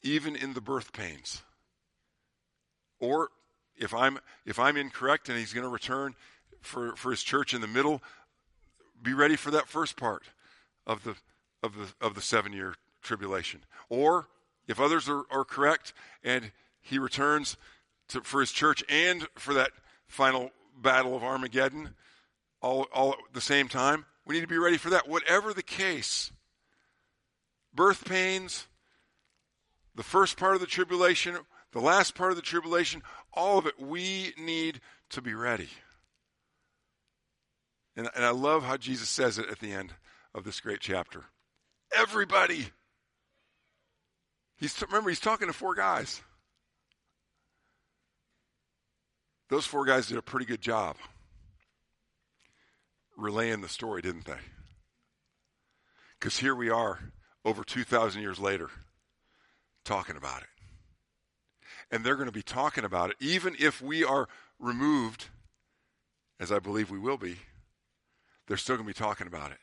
even 0.03 0.35
in 0.37 0.55
the 0.55 0.61
birth 0.61 0.93
pains. 0.93 1.43
Or 2.99 3.31
if 3.77 3.95
I'm 3.95 4.19
if 4.45 4.59
I'm 4.59 4.77
incorrect 4.77 5.29
and 5.29 5.39
he's 5.39 5.53
going 5.53 5.65
to 5.65 5.71
return 5.71 6.15
for, 6.61 6.97
for 6.97 7.11
his 7.11 7.23
church 7.23 7.55
in 7.55 7.61
the 7.61 7.67
middle, 7.67 8.03
be 9.03 9.15
ready 9.15 9.37
for 9.37 9.51
that 9.53 9.69
first 9.69 9.97
part 9.97 10.25
of 10.87 11.05
the 11.05 11.15
of 11.63 11.75
the 11.77 12.07
of 12.07 12.15
the 12.15 12.21
seven 12.21 12.53
year 12.53 12.75
tribulation. 13.03 13.65
Or 13.89 14.29
if 14.67 14.81
others 14.81 15.09
are, 15.09 15.25
are 15.31 15.45
correct 15.45 15.93
and 16.25 16.51
he 16.81 16.99
returns 16.99 17.57
to, 18.09 18.21
for 18.21 18.41
his 18.41 18.53
church 18.53 18.85
and 18.89 19.27
for 19.37 19.55
that 19.55 19.71
final 20.09 20.51
battle 20.77 21.17
of 21.17 21.23
Armageddon 21.23 21.95
all, 22.61 22.87
all 22.93 23.13
at 23.13 23.19
the 23.33 23.41
same 23.41 23.69
time, 23.69 24.05
we 24.25 24.35
need 24.35 24.41
to 24.41 24.47
be 24.47 24.59
ready 24.59 24.77
for 24.77 24.91
that. 24.91 25.09
Whatever 25.09 25.53
the 25.53 25.63
case, 25.63 26.33
birth 27.75 28.05
pains, 28.05 28.67
the 29.95 30.03
first 30.03 30.37
part 30.37 30.55
of 30.55 30.61
the 30.61 30.67
tribulation, 30.67 31.37
the 31.73 31.81
last 31.81 32.15
part 32.15 32.31
of 32.31 32.37
the 32.37 32.43
tribulation, 32.43 33.03
all 33.33 33.59
of 33.59 33.67
it, 33.67 33.79
we 33.79 34.33
need 34.39 34.81
to 35.11 35.23
be 35.23 35.35
ready. 35.35 35.69
And, 37.97 38.09
and 38.15 38.25
I 38.25 38.31
love 38.31 38.65
how 38.65 38.77
Jesus 38.77 39.09
says 39.09 39.39
it 39.39 39.49
at 39.49 39.61
the 39.61 39.73
end 39.73 39.95
of 40.35 40.45
this 40.45 40.61
great 40.61 40.81
chapter. 40.81 41.25
Everybody. 41.97 42.67
He's 44.59 44.81
remember 44.83 45.11
he's 45.11 45.21
talking 45.21 45.49
to 45.49 45.53
four 45.53 45.75
guys. 45.75 46.23
Those 49.49 49.67
four 49.67 49.85
guys 49.85 50.09
did 50.09 50.19
a 50.19 50.23
pretty 50.23 50.47
good 50.47 50.61
job 50.61 50.97
relaying 53.17 53.61
the 53.61 53.69
story, 53.69 54.03
didn't 54.03 54.25
they? 54.25 54.39
Because 56.19 56.39
here 56.39 56.55
we 56.55 56.69
are 56.71 56.99
over 57.45 57.63
2,000 57.63 58.21
years 58.21 58.39
later 58.39 58.71
talking 59.85 60.17
about 60.17 60.43
it. 60.43 60.49
And 61.91 62.05
they're 62.05 62.17
going 62.17 62.27
to 62.27 62.33
be 62.33 62.43
talking 62.43 62.85
about 62.85 63.11
it, 63.11 63.17
even 63.21 63.55
if 63.59 63.81
we 63.81 64.03
are 64.03 64.29
removed, 64.59 65.27
as 66.41 66.51
I 66.51 66.59
believe 66.59 66.91
we 66.91 66.99
will 66.99 67.19
be, 67.19 67.37
they're 68.49 68.57
still 68.57 68.77
going 68.77 68.89
to 68.89 68.95
be 68.95 68.99
talking 68.99 69.29
about 69.29 69.53
it. 69.53 69.59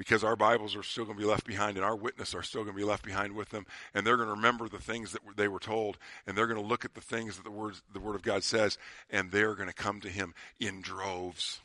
Because 0.00 0.24
our 0.24 0.34
Bibles 0.34 0.74
are 0.76 0.82
still 0.82 1.04
going 1.04 1.18
to 1.18 1.22
be 1.22 1.28
left 1.28 1.46
behind, 1.46 1.76
and 1.76 1.84
our 1.84 1.94
witness 1.94 2.34
are 2.34 2.42
still 2.42 2.62
going 2.62 2.74
to 2.74 2.80
be 2.80 2.88
left 2.88 3.04
behind 3.04 3.34
with 3.34 3.50
them, 3.50 3.66
and 3.92 4.06
they're 4.06 4.16
going 4.16 4.30
to 4.30 4.34
remember 4.34 4.66
the 4.66 4.78
things 4.78 5.12
that 5.12 5.20
they 5.36 5.46
were 5.46 5.58
told, 5.58 5.98
and 6.26 6.34
they're 6.34 6.46
going 6.46 6.58
to 6.58 6.66
look 6.66 6.86
at 6.86 6.94
the 6.94 7.02
things 7.02 7.36
that 7.36 7.42
the 7.42 7.50
Word, 7.50 7.74
the 7.92 8.00
Word 8.00 8.14
of 8.14 8.22
God 8.22 8.42
says, 8.42 8.78
and 9.10 9.30
they're 9.30 9.54
going 9.54 9.68
to 9.68 9.74
come 9.74 10.00
to 10.00 10.08
Him 10.08 10.32
in 10.58 10.80
droves. 10.80 11.60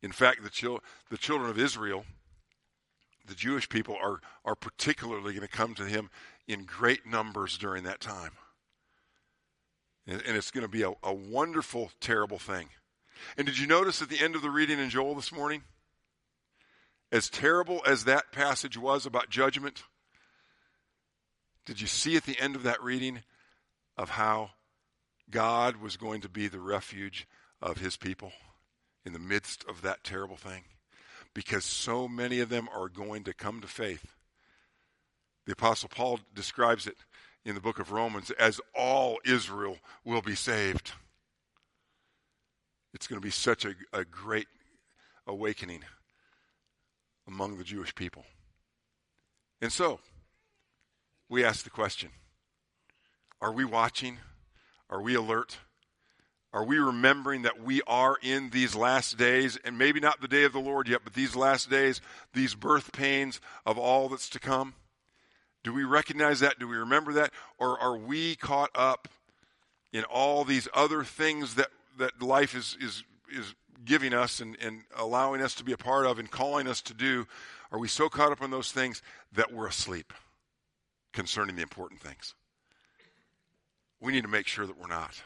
In 0.00 0.12
fact, 0.12 0.42
the, 0.42 0.48
chil- 0.48 0.82
the 1.10 1.18
children 1.18 1.50
of 1.50 1.58
Israel, 1.58 2.06
the 3.26 3.34
Jewish 3.34 3.68
people, 3.68 3.98
are, 4.02 4.20
are 4.46 4.54
particularly 4.54 5.34
going 5.34 5.46
to 5.46 5.48
come 5.48 5.74
to 5.74 5.84
Him 5.84 6.08
in 6.48 6.64
great 6.64 7.04
numbers 7.04 7.58
during 7.58 7.84
that 7.84 8.00
time. 8.00 8.32
And, 10.06 10.22
and 10.26 10.38
it's 10.38 10.50
going 10.50 10.64
to 10.64 10.72
be 10.72 10.84
a, 10.84 10.92
a 11.02 11.12
wonderful, 11.12 11.90
terrible 12.00 12.38
thing. 12.38 12.70
And 13.36 13.46
did 13.46 13.58
you 13.58 13.66
notice 13.66 14.00
at 14.00 14.08
the 14.08 14.20
end 14.20 14.36
of 14.36 14.40
the 14.40 14.48
reading 14.48 14.78
in 14.78 14.88
Joel 14.88 15.14
this 15.14 15.32
morning? 15.32 15.64
As 17.12 17.28
terrible 17.28 17.82
as 17.86 18.04
that 18.04 18.32
passage 18.32 18.76
was 18.76 19.06
about 19.06 19.30
judgment, 19.30 19.82
did 21.66 21.80
you 21.80 21.86
see 21.86 22.16
at 22.16 22.24
the 22.24 22.40
end 22.40 22.56
of 22.56 22.62
that 22.62 22.82
reading 22.82 23.22
of 23.96 24.10
how 24.10 24.50
God 25.30 25.76
was 25.76 25.96
going 25.96 26.20
to 26.22 26.28
be 26.28 26.48
the 26.48 26.60
refuge 26.60 27.26
of 27.60 27.78
his 27.78 27.96
people 27.96 28.32
in 29.04 29.12
the 29.12 29.18
midst 29.18 29.64
of 29.68 29.82
that 29.82 30.04
terrible 30.04 30.36
thing? 30.36 30.62
Because 31.34 31.64
so 31.64 32.08
many 32.08 32.40
of 32.40 32.48
them 32.48 32.68
are 32.74 32.88
going 32.88 33.24
to 33.24 33.34
come 33.34 33.60
to 33.60 33.68
faith 33.68 34.06
the 35.50 35.52
Apostle 35.52 35.88
Paul 35.88 36.20
describes 36.32 36.86
it 36.86 36.96
in 37.44 37.56
the 37.56 37.60
book 37.60 37.80
of 37.80 37.90
Romans 37.90 38.30
as 38.30 38.60
all 38.72 39.18
Israel 39.24 39.78
will 40.04 40.22
be 40.22 40.36
saved. 40.36 40.92
It's 42.94 43.08
going 43.08 43.20
to 43.20 43.24
be 43.24 43.32
such 43.32 43.64
a, 43.64 43.74
a 43.92 44.04
great 44.04 44.46
awakening 45.26 45.80
among 47.30 47.56
the 47.56 47.64
Jewish 47.64 47.94
people. 47.94 48.24
And 49.60 49.72
so, 49.72 50.00
we 51.28 51.44
ask 51.44 51.64
the 51.64 51.70
question 51.70 52.10
Are 53.40 53.52
we 53.52 53.64
watching? 53.64 54.18
Are 54.88 55.00
we 55.00 55.14
alert? 55.14 55.58
Are 56.52 56.64
we 56.64 56.78
remembering 56.78 57.42
that 57.42 57.62
we 57.62 57.80
are 57.86 58.16
in 58.20 58.50
these 58.50 58.74
last 58.74 59.16
days, 59.16 59.56
and 59.64 59.78
maybe 59.78 60.00
not 60.00 60.20
the 60.20 60.26
day 60.26 60.42
of 60.42 60.52
the 60.52 60.58
Lord 60.58 60.88
yet, 60.88 61.02
but 61.04 61.14
these 61.14 61.36
last 61.36 61.70
days, 61.70 62.00
these 62.34 62.56
birth 62.56 62.92
pains 62.92 63.40
of 63.64 63.78
all 63.78 64.08
that's 64.08 64.28
to 64.30 64.40
come? 64.40 64.74
Do 65.62 65.72
we 65.72 65.84
recognize 65.84 66.40
that? 66.40 66.58
Do 66.58 66.66
we 66.66 66.76
remember 66.76 67.12
that? 67.12 67.32
Or 67.58 67.78
are 67.78 67.96
we 67.96 68.34
caught 68.34 68.70
up 68.74 69.06
in 69.92 70.02
all 70.04 70.44
these 70.44 70.66
other 70.74 71.04
things 71.04 71.54
that, 71.54 71.68
that 71.98 72.20
life 72.20 72.56
is, 72.56 72.76
is, 72.80 73.04
is 73.30 73.54
giving 73.84 74.12
us 74.12 74.40
and, 74.40 74.56
and 74.60 74.82
allowing 74.96 75.40
us 75.40 75.54
to 75.56 75.64
be 75.64 75.72
a 75.72 75.76
part 75.76 76.06
of 76.06 76.18
and 76.18 76.30
calling 76.30 76.66
us 76.66 76.80
to 76.82 76.94
do? 76.94 77.26
Are 77.72 77.78
we 77.78 77.88
so 77.88 78.08
caught 78.08 78.32
up 78.32 78.42
in 78.42 78.50
those 78.50 78.72
things 78.72 79.02
that 79.32 79.52
we're 79.52 79.68
asleep 79.68 80.12
concerning 81.12 81.56
the 81.56 81.62
important 81.62 82.00
things? 82.00 82.34
We 84.00 84.12
need 84.12 84.22
to 84.22 84.28
make 84.28 84.46
sure 84.46 84.66
that 84.66 84.78
we're 84.78 84.88
not. 84.88 85.22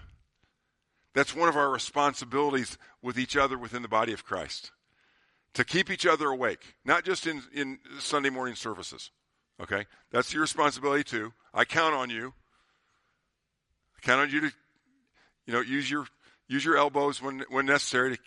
That's 1.15 1.35
one 1.35 1.49
of 1.49 1.57
our 1.57 1.71
responsibilities 1.71 2.77
with 3.01 3.19
each 3.19 3.37
other 3.37 3.57
within 3.57 3.83
the 3.83 3.89
body 3.89 4.13
of 4.13 4.25
Christ. 4.25 4.73
To 5.55 5.65
keep 5.65 5.89
each 5.91 6.05
other 6.05 6.27
awake, 6.27 6.75
not 6.85 7.05
just 7.05 7.29
in, 7.29 7.43
in 7.55 7.79
Sunday 8.01 8.31
morning 8.31 8.57
services. 8.57 9.11
Okay? 9.63 9.87
That's 10.11 10.33
your 10.33 10.43
responsibility 10.43 11.05
too. 11.05 11.33
I 11.53 11.65
count 11.65 11.95
on 11.95 12.11
you. 12.11 12.35
I 13.97 14.01
count 14.01 14.21
on 14.21 14.31
you 14.31 14.41
to, 14.41 14.53
you 15.47 15.53
know, 15.53 15.61
use 15.61 15.89
your 15.89 16.07
use 16.49 16.65
your 16.65 16.77
elbows 16.77 17.23
when 17.23 17.45
when 17.49 17.67
necessary 17.67 18.17
to 18.17 18.23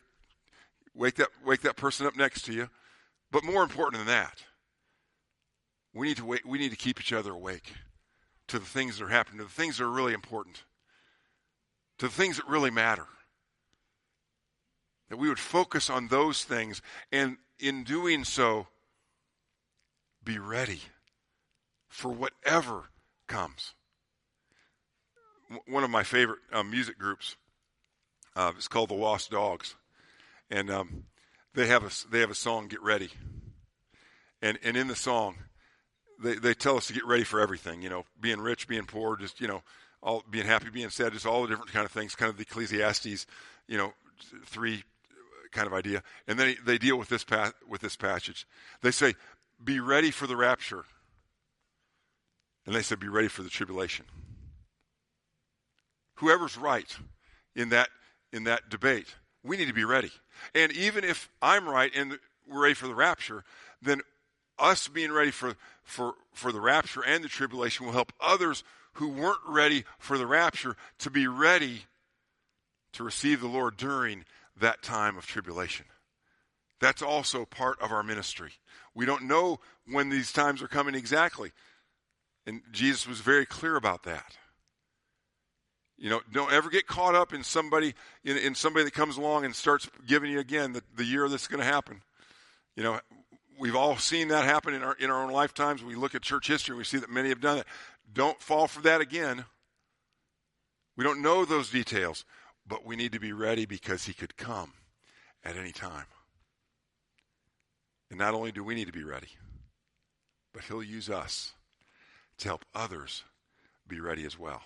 wake 0.97 1.15
that 1.15 1.29
wake 1.45 1.61
that 1.61 1.77
person 1.77 2.07
up 2.07 2.17
next 2.17 2.43
to 2.43 2.53
you. 2.53 2.69
But 3.31 3.43
more 3.43 3.63
important 3.63 3.99
than 3.99 4.07
that, 4.07 4.43
we 5.93 6.07
need 6.07 6.17
to 6.17 6.25
wait, 6.25 6.45
we 6.45 6.57
need 6.57 6.71
to 6.71 6.77
keep 6.77 6.99
each 6.99 7.13
other 7.13 7.31
awake 7.31 7.73
to 8.47 8.59
the 8.59 8.65
things 8.65 8.97
that 8.97 9.05
are 9.05 9.09
happening, 9.09 9.39
to 9.39 9.45
the 9.45 9.49
things 9.49 9.77
that 9.77 9.83
are 9.83 9.91
really 9.91 10.13
important, 10.13 10.63
to 11.99 12.07
the 12.07 12.13
things 12.13 12.37
that 12.37 12.47
really 12.47 12.71
matter. 12.71 13.05
That 15.09 15.17
we 15.17 15.29
would 15.29 15.39
focus 15.39 15.89
on 15.89 16.07
those 16.07 16.43
things, 16.43 16.81
and 17.11 17.37
in 17.59 17.83
doing 17.83 18.23
so, 18.25 18.67
be 20.23 20.37
ready 20.37 20.81
for 21.87 22.09
whatever 22.09 22.85
comes. 23.27 23.73
One 25.65 25.85
of 25.85 25.89
my 25.89 26.03
favorite 26.03 26.39
um, 26.51 26.69
music 26.69 26.99
groups 26.99 27.37
uh, 28.35 28.51
is 28.57 28.67
called 28.67 28.89
the 28.89 28.95
Lost 28.95 29.31
Dogs, 29.31 29.75
and 30.49 30.69
um, 30.69 31.03
they 31.53 31.67
have 31.67 31.83
a 31.83 32.09
they 32.11 32.19
have 32.19 32.31
a 32.31 32.35
song 32.35 32.67
"Get 32.67 32.81
Ready," 32.81 33.09
and 34.41 34.57
and 34.63 34.77
in 34.77 34.87
the 34.87 34.95
song, 34.95 35.35
they 36.21 36.35
they 36.35 36.53
tell 36.53 36.77
us 36.77 36.87
to 36.87 36.93
get 36.93 37.05
ready 37.05 37.23
for 37.23 37.39
everything. 37.39 37.81
You 37.81 37.89
know, 37.89 38.05
being 38.19 38.39
rich, 38.39 38.67
being 38.67 38.85
poor, 38.85 39.17
just 39.17 39.41
you 39.41 39.47
know, 39.47 39.63
all 40.01 40.23
being 40.29 40.45
happy, 40.45 40.69
being 40.69 40.89
sad, 40.89 41.13
just 41.13 41.25
all 41.25 41.43
the 41.43 41.49
different 41.49 41.71
kind 41.71 41.85
of 41.85 41.91
things. 41.91 42.15
Kind 42.15 42.29
of 42.29 42.37
the 42.37 42.43
Ecclesiastes, 42.43 43.25
you 43.67 43.77
know, 43.77 43.93
three 44.45 44.83
kind 45.51 45.67
of 45.67 45.73
idea. 45.73 46.03
And 46.27 46.39
then 46.39 46.55
they 46.65 46.77
deal 46.77 46.97
with 46.97 47.09
this, 47.09 47.23
pa- 47.23 47.53
with 47.67 47.81
this 47.81 47.95
passage. 47.95 48.47
They 48.81 48.91
say, 48.91 49.15
Be 49.63 49.79
ready 49.79 50.11
for 50.11 50.27
the 50.27 50.35
rapture. 50.35 50.85
And 52.65 52.75
they 52.75 52.81
said, 52.81 52.99
Be 52.99 53.07
ready 53.07 53.27
for 53.27 53.43
the 53.43 53.49
tribulation. 53.49 54.05
Whoever's 56.15 56.57
right 56.57 56.95
in 57.55 57.69
that, 57.69 57.89
in 58.33 58.43
that 58.45 58.69
debate, 58.69 59.15
we 59.47 59.57
need 59.57 59.67
to 59.67 59.73
be 59.73 59.85
ready. 59.85 60.11
And 60.53 60.71
even 60.73 61.03
if 61.03 61.29
I'm 61.41 61.67
right 61.67 61.91
and 61.95 62.19
we're 62.47 62.63
ready 62.63 62.73
for 62.73 62.87
the 62.87 62.95
rapture, 62.95 63.43
then 63.81 64.01
us 64.59 64.87
being 64.87 65.11
ready 65.11 65.31
for, 65.31 65.55
for, 65.83 66.15
for 66.33 66.51
the 66.51 66.61
rapture 66.61 67.03
and 67.03 67.23
the 67.23 67.29
tribulation 67.29 67.85
will 67.85 67.93
help 67.93 68.13
others 68.19 68.63
who 68.93 69.09
weren't 69.09 69.39
ready 69.47 69.83
for 69.99 70.17
the 70.17 70.25
rapture 70.25 70.75
to 70.99 71.09
be 71.09 71.27
ready 71.27 71.83
to 72.93 73.03
receive 73.03 73.41
the 73.41 73.47
Lord 73.47 73.77
during 73.77 74.25
that 74.59 74.81
time 74.81 75.17
of 75.17 75.25
tribulation. 75.27 75.85
That's 76.79 77.01
also 77.01 77.45
part 77.45 77.79
of 77.81 77.91
our 77.91 78.03
ministry. 78.03 78.51
We 78.95 79.05
don't 79.05 79.23
know 79.23 79.59
when 79.87 80.09
these 80.09 80.31
times 80.31 80.61
are 80.61 80.67
coming 80.67 80.95
exactly. 80.95 81.51
And 82.45 82.61
Jesus 82.71 83.07
was 83.07 83.19
very 83.19 83.45
clear 83.45 83.75
about 83.75 84.03
that. 84.03 84.37
You 85.97 86.11
know, 86.11 86.21
don't 86.31 86.51
ever 86.51 86.69
get 86.69 86.85
caught 86.85 87.15
up 87.15 87.33
in 87.33 87.43
somebody 87.43 87.95
in, 88.23 88.37
in 88.37 88.53
somebody 88.53 88.85
that 88.85 88.93
comes 88.93 89.17
along 89.17 89.45
and 89.45 89.55
starts 89.55 89.89
giving 90.05 90.31
you 90.31 90.39
again 90.39 90.73
the, 90.73 90.83
the 90.95 91.03
year 91.03 91.27
that's 91.27 91.47
going 91.47 91.59
to 91.59 91.65
happen. 91.65 92.01
You 92.75 92.83
know, 92.83 92.99
we've 93.59 93.75
all 93.75 93.97
seen 93.97 94.27
that 94.27 94.45
happen 94.45 94.75
in 94.75 94.83
our 94.83 94.93
in 94.99 95.09
our 95.09 95.23
own 95.23 95.31
lifetimes. 95.31 95.83
We 95.83 95.95
look 95.95 96.13
at 96.13 96.21
church 96.21 96.47
history, 96.47 96.73
and 96.73 96.77
we 96.77 96.83
see 96.83 96.99
that 96.99 97.09
many 97.09 97.29
have 97.29 97.41
done 97.41 97.57
it. 97.57 97.65
Don't 98.13 98.39
fall 98.39 98.67
for 98.67 98.81
that 98.81 99.01
again. 99.01 99.45
We 100.95 101.03
don't 101.03 101.21
know 101.21 101.45
those 101.45 101.71
details, 101.71 102.25
but 102.67 102.85
we 102.85 102.95
need 102.95 103.11
to 103.13 103.19
be 103.19 103.33
ready 103.33 103.65
because 103.65 104.05
he 104.05 104.13
could 104.13 104.37
come 104.37 104.73
at 105.43 105.55
any 105.55 105.71
time. 105.71 106.05
And 108.09 108.19
not 108.19 108.33
only 108.33 108.51
do 108.51 108.63
we 108.63 108.75
need 108.75 108.87
to 108.87 108.93
be 108.93 109.03
ready, 109.03 109.29
but 110.53 110.63
he'll 110.63 110.83
use 110.83 111.09
us 111.09 111.53
to 112.39 112.47
help 112.47 112.65
others 112.73 113.23
be 113.87 113.99
ready 113.99 114.25
as 114.25 114.39
well. 114.39 114.61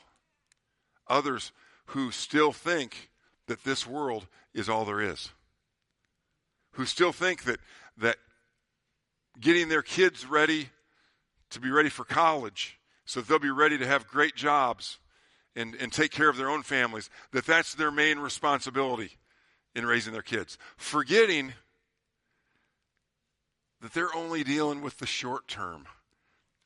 Others 1.12 1.52
who 1.88 2.10
still 2.12 2.52
think 2.52 3.12
that 3.48 3.64
this 3.64 3.86
world 3.86 4.28
is 4.54 4.70
all 4.70 4.86
there 4.86 5.02
is. 5.02 5.30
Who 6.74 6.86
still 6.86 7.12
think 7.12 7.44
that 7.44 7.60
that 7.98 8.18
getting 9.40 9.68
their 9.68 9.82
kids 9.82 10.26
ready 10.26 10.70
to 11.50 11.60
be 11.60 11.70
ready 11.70 11.90
for 11.90 12.06
college 12.06 12.80
so 13.06 13.20
they'll 13.20 13.40
be 13.40 13.52
ready 13.52 13.78
to 13.78 13.86
have 13.86 14.08
great 14.08 14.36
jobs 14.36 15.00
and, 15.54 15.76
and 15.76 15.92
take 15.92 16.12
care 16.12 16.30
of 16.30 16.38
their 16.38 16.50
own 16.50 16.64
families, 16.64 17.10
that 17.32 17.46
that's 17.46 17.76
their 17.76 17.92
main 17.92 18.20
responsibility 18.20 19.18
in 19.76 19.86
raising 19.86 20.14
their 20.14 20.22
kids. 20.22 20.58
Forgetting 20.78 21.52
that 23.82 23.94
they're 23.94 24.16
only 24.16 24.46
dealing 24.46 24.82
with 24.82 25.00
the 25.00 25.06
short 25.06 25.50
term 25.50 25.88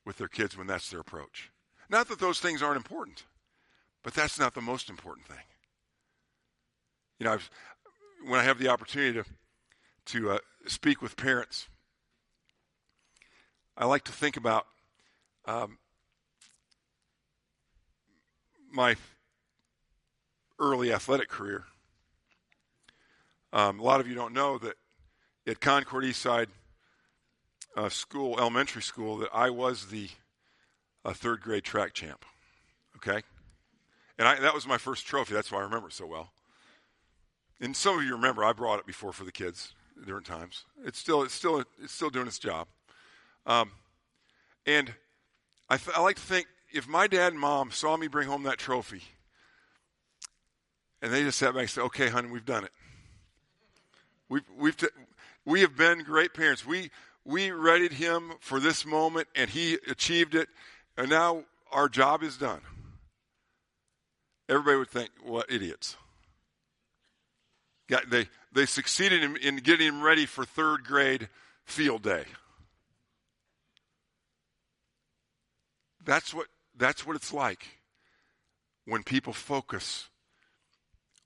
with 0.05 0.17
their 0.17 0.27
kids 0.27 0.55
when 0.55 0.67
that's 0.67 0.91
their 0.91 0.99
approach. 0.99 1.51
Not 1.89 2.09
that 2.09 2.19
those 2.19 2.39
things 2.39 2.61
aren't 2.61 2.77
important, 2.77 3.23
but 4.05 4.13
that's 4.13 4.37
not 4.37 4.53
the 4.53 4.61
most 4.61 4.91
important 4.91 5.25
thing. 5.25 5.43
You 7.19 7.25
know, 7.25 7.33
I've, 7.33 7.49
when 8.27 8.39
I 8.39 8.43
have 8.43 8.59
the 8.59 8.67
opportunity 8.67 9.13
to, 9.13 9.25
to 10.13 10.31
uh, 10.33 10.37
speak 10.67 11.01
with 11.01 11.17
parents, 11.17 11.67
I 13.75 13.85
like 13.85 14.03
to 14.03 14.11
think 14.11 14.37
about 14.37 14.67
um, 15.45 15.79
my 18.71 18.95
early 20.59 20.93
athletic 20.93 21.27
career. 21.27 21.63
Um, 23.53 23.79
a 23.79 23.83
lot 23.83 24.01
of 24.01 24.07
you 24.07 24.13
don't 24.13 24.33
know 24.33 24.59
that 24.59 24.75
at 25.47 25.59
Concord 25.59 26.03
Eastside 26.03 26.47
uh, 27.75 27.89
School, 27.89 28.39
elementary 28.39 28.83
school, 28.83 29.17
that 29.17 29.29
I 29.33 29.49
was 29.49 29.87
the 29.87 30.09
uh, 31.03 31.13
third 31.13 31.41
grade 31.41 31.63
track 31.63 31.93
champ. 31.93 32.23
Okay, 32.97 33.23
and 34.17 34.27
I, 34.27 34.39
that 34.39 34.53
was 34.53 34.67
my 34.67 34.77
first 34.77 35.05
trophy. 35.05 35.33
That's 35.33 35.51
why 35.51 35.59
I 35.59 35.63
remember 35.63 35.87
it 35.87 35.93
so 35.93 36.05
well. 36.05 36.31
And 37.59 37.75
some 37.75 37.97
of 37.97 38.03
you 38.03 38.13
remember 38.13 38.43
I 38.43 38.53
brought 38.53 38.79
it 38.79 38.85
before 38.85 39.13
for 39.13 39.23
the 39.23 39.31
kids 39.31 39.73
different 39.99 40.25
times. 40.25 40.65
It's 40.83 40.99
still 40.99 41.23
it's 41.23 41.33
still 41.33 41.63
it's 41.81 41.93
still 41.93 42.09
doing 42.09 42.27
its 42.27 42.39
job. 42.39 42.67
Um, 43.45 43.71
and 44.65 44.93
I, 45.69 45.77
th- 45.77 45.95
I 45.95 46.01
like 46.01 46.15
to 46.15 46.21
think 46.21 46.47
if 46.71 46.87
my 46.87 47.07
dad 47.07 47.31
and 47.31 47.39
mom 47.39 47.71
saw 47.71 47.95
me 47.95 48.07
bring 48.07 48.27
home 48.27 48.43
that 48.43 48.57
trophy 48.57 49.03
and 51.01 51.13
they 51.13 51.23
just 51.23 51.37
sat 51.37 51.53
back 51.53 51.61
and 51.61 51.69
said, 51.69 51.83
okay, 51.83 52.09
honey, 52.09 52.29
we've 52.29 52.45
done 52.45 52.63
it. 52.63 52.71
We've, 54.27 54.43
we've 54.57 54.75
t- 54.75 54.87
we 55.45 55.61
have 55.61 55.77
been 55.77 56.03
great 56.03 56.33
parents. 56.33 56.65
We, 56.65 56.89
we 57.23 57.51
readied 57.51 57.93
him 57.93 58.33
for 58.39 58.59
this 58.59 58.85
moment 58.85 59.27
and 59.35 59.49
he 59.49 59.77
achieved 59.87 60.33
it. 60.33 60.49
And 60.97 61.09
now 61.09 61.43
our 61.71 61.87
job 61.87 62.23
is 62.23 62.37
done. 62.37 62.61
Everybody 64.47 64.77
would 64.77 64.89
think, 64.89 65.09
what 65.23 65.51
idiots. 65.51 65.95
Got, 67.87 68.09
they, 68.09 68.27
they 68.51 68.65
succeeded 68.65 69.23
in, 69.23 69.37
in 69.37 69.57
getting 69.57 69.87
him 69.87 70.01
ready 70.01 70.25
for 70.25 70.45
third 70.45 70.83
grade 70.83 71.29
field 71.65 72.03
day. 72.03 72.25
That's 76.03 76.33
what 76.33 76.47
that's 76.77 77.05
what 77.05 77.15
it's 77.15 77.33
like 77.33 77.65
when 78.85 79.01
people 79.01 79.33
focus 79.33 80.09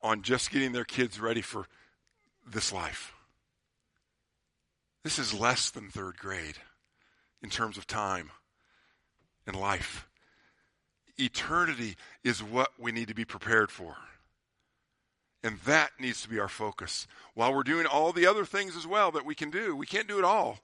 on 0.02 0.22
just 0.22 0.52
getting 0.52 0.72
their 0.72 0.86
kids 0.86 1.20
ready 1.20 1.42
for 1.42 1.66
this 2.48 2.72
life. 2.72 3.14
This 5.04 5.20
is 5.20 5.34
less 5.34 5.70
than 5.70 5.90
third 5.90 6.18
grade 6.18 6.56
in 7.42 7.50
terms 7.50 7.78
of 7.78 7.88
time 7.88 8.32
and 9.46 9.56
life. 9.56 10.09
Eternity 11.20 11.96
is 12.24 12.42
what 12.42 12.72
we 12.80 12.92
need 12.92 13.10
to 13.10 13.14
be 13.14 13.26
prepared 13.26 13.72
for. 13.72 13.96
And 15.44 15.58
that 15.66 15.92
needs 16.00 16.22
to 16.24 16.30
be 16.30 16.40
our 16.40 16.50
focus. 16.50 17.08
While 17.34 17.54
we're 17.54 17.64
doing 17.64 17.86
all 17.86 18.12
the 18.12 18.26
other 18.26 18.46
things 18.46 18.76
as 18.76 18.86
well 18.86 19.12
that 19.12 19.26
we 19.26 19.36
can 19.36 19.50
do, 19.50 19.76
we 19.76 19.86
can't 19.86 20.08
do 20.08 20.20
it 20.20 20.26
all. 20.26 20.60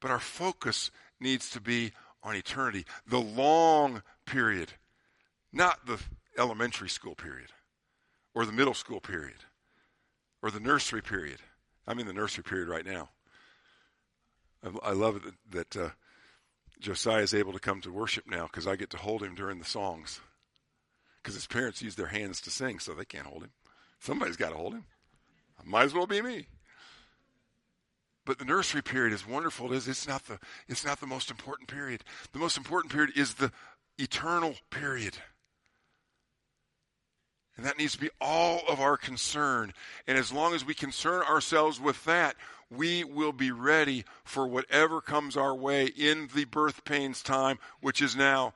But 0.00 0.10
our 0.10 0.18
focus 0.18 0.90
needs 1.20 1.50
to 1.50 1.60
be 1.60 1.92
on 2.22 2.34
eternity, 2.34 2.84
the 3.06 3.20
long 3.20 4.02
period, 4.26 4.72
not 5.52 5.86
the 5.86 5.98
elementary 6.38 6.88
school 6.88 7.14
period 7.14 7.48
or 8.34 8.46
the 8.46 8.52
middle 8.52 8.74
school 8.74 9.00
period 9.00 9.44
or 10.42 10.50
the 10.50 10.60
nursery 10.60 11.02
period. 11.02 11.38
I'm 11.86 11.98
in 11.98 12.06
the 12.06 12.12
nursery 12.12 12.44
period 12.44 12.68
right 12.68 12.86
now. 12.86 13.10
I, 14.82 14.92
love 14.92 15.22
that, 15.22 15.70
that 15.74 15.84
uh, 15.84 15.90
Josiah 16.80 17.22
is 17.22 17.34
able 17.34 17.52
to 17.52 17.58
come 17.58 17.80
to 17.82 17.92
worship 17.92 18.24
now 18.26 18.44
because 18.46 18.66
I 18.66 18.76
get 18.76 18.90
to 18.90 18.96
hold 18.96 19.22
him 19.22 19.34
during 19.34 19.58
the 19.58 19.64
songs. 19.64 20.20
Because 21.22 21.34
his 21.34 21.46
parents 21.46 21.82
use 21.82 21.96
their 21.96 22.06
hands 22.06 22.40
to 22.42 22.50
sing, 22.50 22.78
so 22.78 22.94
they 22.94 23.04
can't 23.04 23.26
hold 23.26 23.42
him. 23.42 23.50
Somebody's 23.98 24.36
got 24.36 24.50
to 24.50 24.56
hold 24.56 24.72
him. 24.72 24.84
Might 25.64 25.84
as 25.84 25.94
well 25.94 26.06
be 26.06 26.22
me. 26.22 26.46
But 28.24 28.38
the 28.38 28.44
nursery 28.44 28.82
period, 28.82 29.12
is 29.12 29.26
wonderful 29.26 29.72
as 29.72 29.88
it's 29.88 30.08
not 30.08 30.24
the 30.24 30.38
it's 30.68 30.84
not 30.84 31.00
the 31.00 31.06
most 31.06 31.30
important 31.30 31.68
period. 31.68 32.04
The 32.32 32.38
most 32.38 32.56
important 32.56 32.92
period 32.92 33.16
is 33.16 33.34
the 33.34 33.52
eternal 33.98 34.54
period. 34.70 35.16
And 37.56 37.66
that 37.66 37.78
needs 37.78 37.92
to 37.92 38.00
be 38.00 38.10
all 38.20 38.62
of 38.68 38.80
our 38.80 38.96
concern. 38.96 39.72
And 40.06 40.16
as 40.16 40.32
long 40.32 40.54
as 40.54 40.64
we 40.64 40.74
concern 40.74 41.22
ourselves 41.22 41.80
with 41.80 42.02
that, 42.04 42.36
we 42.70 43.04
will 43.04 43.32
be 43.32 43.50
ready 43.50 44.04
for 44.24 44.46
whatever 44.46 45.00
comes 45.00 45.36
our 45.36 45.54
way 45.54 45.86
in 45.86 46.28
the 46.34 46.44
birth 46.44 46.84
pains 46.84 47.22
time, 47.22 47.58
which 47.80 48.00
is 48.00 48.14
now. 48.16 48.54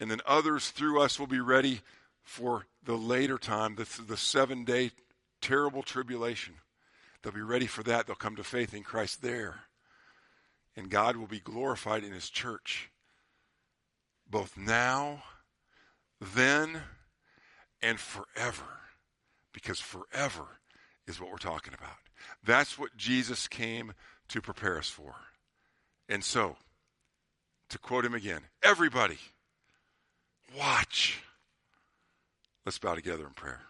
And 0.00 0.10
then 0.10 0.20
others 0.26 0.70
through 0.70 1.00
us 1.00 1.18
will 1.20 1.26
be 1.26 1.40
ready 1.40 1.82
for 2.22 2.66
the 2.82 2.96
later 2.96 3.38
time, 3.38 3.76
the, 3.76 3.86
the 4.06 4.16
seven 4.16 4.64
day 4.64 4.90
terrible 5.40 5.82
tribulation. 5.82 6.54
They'll 7.22 7.32
be 7.32 7.42
ready 7.42 7.66
for 7.66 7.82
that. 7.84 8.06
They'll 8.06 8.16
come 8.16 8.36
to 8.36 8.44
faith 8.44 8.74
in 8.74 8.82
Christ 8.82 9.22
there. 9.22 9.60
And 10.76 10.90
God 10.90 11.16
will 11.16 11.26
be 11.26 11.40
glorified 11.40 12.02
in 12.02 12.12
His 12.12 12.28
church, 12.28 12.90
both 14.28 14.56
now, 14.56 15.22
then, 16.20 16.82
and 17.84 18.00
forever. 18.00 18.64
Because 19.52 19.78
forever 19.78 20.46
is 21.06 21.20
what 21.20 21.30
we're 21.30 21.36
talking 21.36 21.74
about. 21.74 21.96
That's 22.44 22.78
what 22.78 22.96
Jesus 22.96 23.46
came 23.46 23.92
to 24.28 24.40
prepare 24.40 24.78
us 24.78 24.88
for. 24.88 25.14
And 26.08 26.24
so, 26.24 26.56
to 27.70 27.78
quote 27.78 28.04
him 28.04 28.14
again, 28.14 28.40
everybody, 28.62 29.18
watch. 30.58 31.20
Let's 32.64 32.78
bow 32.78 32.94
together 32.94 33.26
in 33.26 33.34
prayer. 33.34 33.60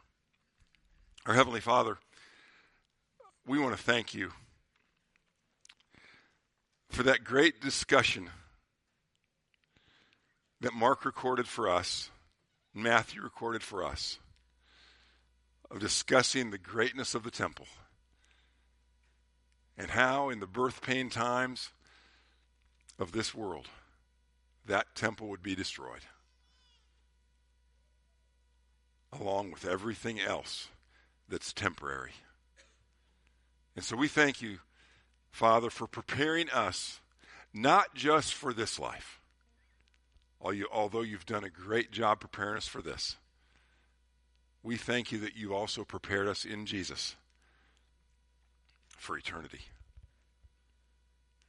Our 1.26 1.34
Heavenly 1.34 1.60
Father, 1.60 1.98
we 3.46 3.58
want 3.58 3.76
to 3.76 3.82
thank 3.82 4.14
you 4.14 4.30
for 6.90 7.02
that 7.02 7.24
great 7.24 7.60
discussion 7.60 8.30
that 10.60 10.72
Mark 10.72 11.04
recorded 11.04 11.48
for 11.48 11.68
us, 11.68 12.10
Matthew 12.74 13.22
recorded 13.22 13.62
for 13.62 13.84
us, 13.84 14.18
of 15.70 15.78
discussing 15.78 16.50
the 16.50 16.58
greatness 16.58 17.14
of 17.14 17.22
the 17.22 17.30
temple 17.30 17.66
and 19.78 19.90
how, 19.90 20.28
in 20.28 20.40
the 20.40 20.46
birth 20.46 20.82
pain 20.82 21.08
times 21.08 21.70
of 22.98 23.12
this 23.12 23.34
world, 23.34 23.68
that 24.66 24.94
temple 24.94 25.28
would 25.28 25.42
be 25.42 25.54
destroyed, 25.54 26.02
along 29.12 29.50
with 29.50 29.66
everything 29.66 30.20
else 30.20 30.68
that's 31.28 31.52
temporary. 31.52 32.12
And 33.74 33.84
so 33.84 33.96
we 33.96 34.08
thank 34.08 34.40
you, 34.40 34.58
Father, 35.30 35.70
for 35.70 35.86
preparing 35.86 36.48
us 36.50 37.00
not 37.52 37.94
just 37.94 38.34
for 38.34 38.52
this 38.52 38.78
life, 38.78 39.20
although 40.40 41.02
you've 41.02 41.26
done 41.26 41.44
a 41.44 41.50
great 41.50 41.90
job 41.90 42.20
preparing 42.20 42.56
us 42.56 42.66
for 42.66 42.82
this. 42.82 43.16
We 44.62 44.76
thank 44.76 45.12
you 45.12 45.18
that 45.18 45.36
you 45.36 45.54
also 45.54 45.84
prepared 45.84 46.26
us 46.26 46.44
in 46.44 46.66
Jesus 46.66 47.16
for 48.88 49.18
eternity 49.18 49.60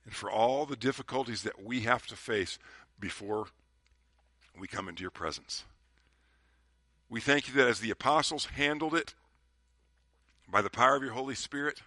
and 0.03 0.13
for 0.13 0.29
all 0.29 0.65
the 0.65 0.75
difficulties 0.75 1.43
that 1.43 1.63
we 1.63 1.81
have 1.81 2.05
to 2.07 2.15
face 2.15 2.59
before 2.99 3.47
we 4.57 4.67
come 4.67 4.87
into 4.87 5.01
your 5.01 5.11
presence. 5.11 5.63
We 7.09 7.21
thank 7.21 7.47
you 7.47 7.53
that 7.55 7.67
as 7.67 7.79
the 7.79 7.91
apostles 7.91 8.45
handled 8.45 8.95
it 8.95 9.13
by 10.49 10.61
the 10.61 10.69
power 10.69 10.95
of 10.95 11.03
your 11.03 11.13
Holy 11.13 11.35
Spirit, 11.35 11.81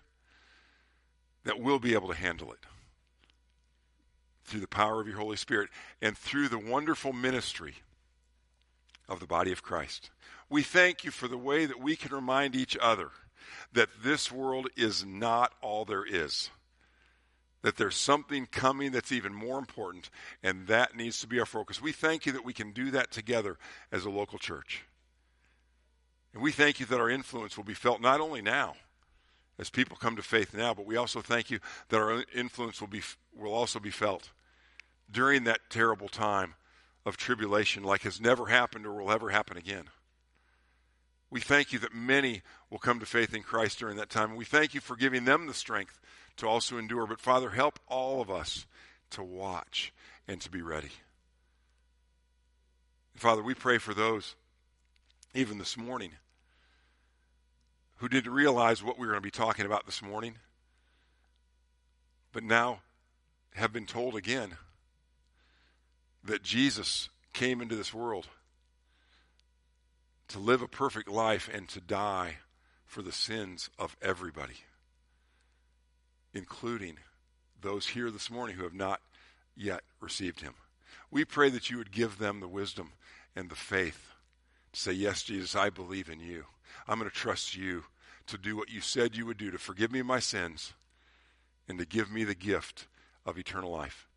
that 1.45 1.61
we'll 1.61 1.79
be 1.79 1.95
able 1.95 2.09
to 2.09 2.15
handle 2.15 2.53
it 2.53 2.61
through 4.49 4.61
the 4.61 4.67
power 4.67 5.01
of 5.01 5.07
your 5.07 5.19
Holy 5.19 5.37
Spirit 5.37 5.69
and 6.03 6.17
through 6.17 6.49
the 6.49 6.59
wonderful 6.59 7.13
ministry 7.13 7.75
of 9.09 9.21
the 9.21 9.27
body 9.27 9.53
of 9.53 9.63
Christ. 9.63 10.11
We 10.51 10.63
thank 10.63 11.05
you 11.05 11.11
for 11.11 11.29
the 11.29 11.39
way 11.39 11.67
that 11.67 11.81
we 11.81 11.97
can 11.97 12.15
remind 12.15 12.57
each 12.57 12.77
other 12.81 13.11
that 13.73 13.89
this 14.03 14.33
world 14.33 14.69
is 14.77 15.05
not 15.05 15.53
all 15.63 15.85
there 15.85 16.05
is. 16.05 16.51
That 17.63 17.77
there's 17.77 17.97
something 17.97 18.47
coming 18.47 18.93
that's 18.93 19.13
even 19.13 19.35
more 19.35 19.59
important, 19.59 20.11
and 20.43 20.67
that 20.69 20.97
needs 20.97 21.21
to 21.21 21.27
be 21.27 21.41
our 21.41 21.47
focus. 21.47 21.83
We 21.83 21.93
thank 21.93 22.25
you 22.25 22.33
that 22.33 22.45
we 22.45 22.53
can 22.53 22.73
do 22.73 22.91
that 22.93 23.11
together 23.11 23.59
as 23.91 24.05
a 24.05 24.11
local 24.11 24.39
church. 24.39 24.85
And 26.33 26.43
we 26.43 26.53
thank 26.53 26.79
you 26.79 26.87
that 26.87 27.01
our 27.01 27.11
influence 27.11 27.57
will 27.57 27.65
be 27.65 27.75
felt 27.75 28.01
not 28.01 28.21
only 28.21 28.43
now, 28.43 28.75
as 29.59 29.71
people 29.71 29.97
come 29.97 30.15
to 30.17 30.23
faith 30.23 30.55
now, 30.55 30.73
but 30.73 30.87
we 30.87 30.97
also 30.97 31.21
thank 31.21 31.51
you 31.51 31.59
that 31.89 31.99
our 31.99 32.25
influence 32.35 32.81
will 32.81 32.89
be 32.89 33.03
will 33.37 33.53
also 33.53 33.81
be 33.81 33.91
felt 33.91 34.31
during 35.11 35.44
that 35.44 35.71
terrible 35.71 36.09
time 36.09 36.55
of 37.07 37.16
tribulation 37.16 37.83
like 37.83 38.03
has 38.03 38.21
never 38.21 38.47
happened 38.47 38.87
or 38.87 38.94
will 38.94 39.11
ever 39.11 39.31
happen 39.31 39.57
again. 39.57 39.85
We 41.31 41.40
thank 41.40 41.73
you 41.73 41.79
that 41.81 41.94
many 41.94 42.42
will 42.71 42.79
come 42.79 43.01
to 43.01 43.07
faith 43.07 43.35
in 43.35 43.42
Christ 43.42 43.79
during 43.79 43.97
that 43.97 44.11
time. 44.11 44.37
We 44.37 44.44
thank 44.44 44.75
you 44.75 44.81
for 44.81 44.97
giving 44.97 45.25
them 45.25 45.47
the 45.47 45.55
strength 45.55 45.99
to 46.38 46.47
also 46.47 46.79
endure. 46.79 47.07
But 47.07 47.21
Father, 47.21 47.51
help 47.51 47.79
all 47.87 48.21
of 48.21 48.31
us 48.31 48.66
to 49.11 49.23
watch 49.23 49.92
and 50.27 50.40
to 50.40 50.51
be 50.51 50.62
ready. 50.62 50.90
Father, 53.14 53.42
we 53.42 53.55
pray 53.55 53.79
for 53.79 53.94
those, 53.94 54.37
even 55.35 55.59
this 55.59 55.77
morning, 55.77 56.12
who 57.97 58.09
didn't 58.09 58.33
realize 58.33 58.83
what 58.83 58.99
we 58.99 59.07
were 59.07 59.12
going 59.12 59.23
to 59.23 59.27
be 59.27 59.31
talking 59.31 59.66
about 59.66 59.87
this 59.87 60.01
morning, 60.01 60.37
but 62.33 62.44
now 62.44 62.81
have 63.55 63.73
been 63.73 63.87
told 63.87 64.14
again 64.14 64.57
that 66.29 66.43
Jesus 66.43 67.09
came 67.33 67.61
into 67.61 67.75
this 67.75 67.93
world 67.93 68.29
to 70.29 70.38
live 70.38 70.61
a 70.61 70.69
perfect 70.69 71.09
life 71.09 71.49
and 71.53 71.69
to 71.71 71.81
die 71.81 72.37
for 72.87 73.01
the 73.01 73.12
sins 73.12 73.71
of 73.79 73.97
everybody, 74.03 74.59
including 76.35 76.99
those 77.61 77.88
here 77.88 78.11
this 78.11 78.31
morning 78.31 78.57
who 78.57 78.62
have 78.62 78.75
not 78.75 79.01
yet 79.57 79.81
received 80.01 80.41
him. 80.41 80.53
We 81.11 81.25
pray 81.25 81.49
that 81.49 81.71
you 81.71 81.79
would 81.79 81.91
give 81.91 82.19
them 82.19 82.41
the 82.41 82.49
wisdom 82.49 82.93
and 83.35 83.49
the 83.49 83.57
faith 83.57 84.12
to 84.73 84.81
say, 84.81 84.93
Yes, 84.93 85.23
Jesus, 85.23 85.57
I 85.57 85.71
believe 85.71 86.11
in 86.11 86.21
you. 86.21 86.45
I'm 86.87 86.99
going 86.99 87.11
to 87.11 87.17
trust 87.17 87.57
you 87.57 87.85
to 88.27 88.37
do 88.37 88.55
what 88.55 88.69
you 88.69 88.83
said 88.83 89.17
you 89.17 89.25
would 89.25 89.38
do, 89.38 89.51
to 89.51 89.59
forgive 89.59 89.91
me 89.91 90.03
my 90.03 90.19
sins 90.19 90.75
and 91.67 91.79
to 91.79 91.87
give 91.87 92.11
me 92.11 92.25
the 92.25 92.35
gift 92.35 92.87
of 93.25 93.38
eternal 93.38 93.71
life. 93.71 94.08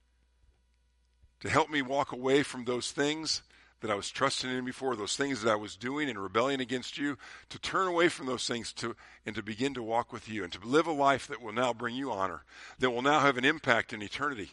To 1.41 1.49
help 1.49 1.69
me 1.69 1.81
walk 1.81 2.11
away 2.11 2.43
from 2.43 2.65
those 2.65 2.91
things 2.91 3.41
that 3.81 3.89
I 3.89 3.95
was 3.95 4.11
trusting 4.11 4.49
in 4.49 4.63
before, 4.63 4.95
those 4.95 5.15
things 5.15 5.41
that 5.41 5.51
I 5.51 5.55
was 5.55 5.75
doing 5.75 6.07
in 6.07 6.17
rebellion 6.17 6.59
against 6.59 6.99
you, 6.99 7.17
to 7.49 7.59
turn 7.59 7.87
away 7.87 8.09
from 8.09 8.27
those 8.27 8.47
things 8.47 8.71
to, 8.73 8.95
and 9.25 9.35
to 9.35 9.41
begin 9.41 9.73
to 9.73 9.81
walk 9.81 10.13
with 10.13 10.29
you 10.29 10.43
and 10.43 10.53
to 10.53 10.59
live 10.63 10.85
a 10.85 10.91
life 10.91 11.27
that 11.27 11.41
will 11.41 11.51
now 11.51 11.73
bring 11.73 11.95
you 11.95 12.11
honor, 12.11 12.43
that 12.77 12.91
will 12.91 13.01
now 13.01 13.19
have 13.19 13.37
an 13.37 13.45
impact 13.45 13.91
in 13.91 14.03
eternity, 14.03 14.51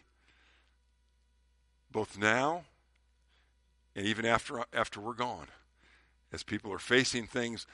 both 1.92 2.18
now 2.18 2.64
and 3.94 4.06
even 4.06 4.24
after, 4.24 4.64
after 4.72 5.00
we're 5.00 5.12
gone, 5.12 5.48
as 6.32 6.42
people 6.42 6.72
are 6.72 6.78
facing 6.78 7.26
things, 7.26 7.66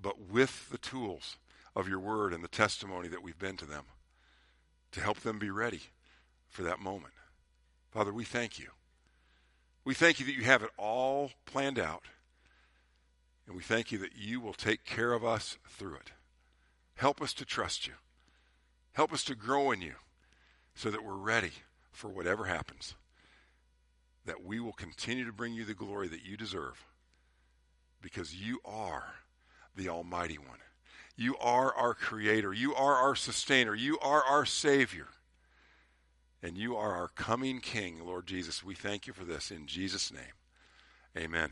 but 0.00 0.28
with 0.30 0.68
the 0.70 0.78
tools 0.78 1.38
of 1.74 1.88
your 1.88 1.98
word 1.98 2.32
and 2.32 2.44
the 2.44 2.48
testimony 2.48 3.08
that 3.08 3.22
we've 3.22 3.38
been 3.38 3.56
to 3.56 3.66
them 3.66 3.84
to 4.92 5.00
help 5.00 5.20
them 5.20 5.38
be 5.38 5.50
ready 5.50 5.80
for 6.48 6.62
that 6.62 6.78
moment. 6.78 7.14
Father, 7.90 8.12
we 8.12 8.24
thank 8.24 8.58
you. 8.58 8.68
We 9.84 9.94
thank 9.94 10.20
you 10.20 10.26
that 10.26 10.34
you 10.36 10.44
have 10.44 10.62
it 10.62 10.70
all 10.76 11.32
planned 11.46 11.78
out. 11.78 12.04
And 13.46 13.56
we 13.56 13.62
thank 13.62 13.90
you 13.90 13.98
that 13.98 14.16
you 14.16 14.40
will 14.40 14.52
take 14.52 14.84
care 14.84 15.12
of 15.12 15.24
us 15.24 15.58
through 15.68 15.94
it. 15.94 16.12
Help 16.94 17.20
us 17.20 17.32
to 17.34 17.44
trust 17.44 17.86
you. 17.86 17.94
Help 18.92 19.12
us 19.12 19.24
to 19.24 19.34
grow 19.34 19.72
in 19.72 19.80
you 19.80 19.94
so 20.74 20.90
that 20.90 21.04
we're 21.04 21.14
ready 21.14 21.52
for 21.90 22.08
whatever 22.08 22.44
happens. 22.44 22.94
That 24.24 24.44
we 24.44 24.60
will 24.60 24.72
continue 24.72 25.24
to 25.24 25.32
bring 25.32 25.54
you 25.54 25.64
the 25.64 25.74
glory 25.74 26.06
that 26.08 26.24
you 26.24 26.36
deserve 26.36 26.84
because 28.00 28.34
you 28.34 28.60
are 28.64 29.14
the 29.74 29.88
Almighty 29.88 30.38
One. 30.38 30.58
You 31.16 31.36
are 31.38 31.74
our 31.74 31.94
Creator. 31.94 32.52
You 32.52 32.74
are 32.74 32.94
our 32.94 33.16
Sustainer. 33.16 33.74
You 33.74 33.98
are 33.98 34.22
our 34.22 34.46
Savior 34.46 35.08
and 36.42 36.56
you 36.56 36.76
are 36.76 36.94
our 36.94 37.08
coming 37.08 37.60
King, 37.60 38.04
Lord 38.04 38.26
Jesus. 38.26 38.62
We 38.62 38.74
thank 38.74 39.06
you 39.06 39.12
for 39.12 39.24
this 39.24 39.50
in 39.50 39.66
Jesus' 39.66 40.12
name. 40.12 40.22
Amen. 41.16 41.48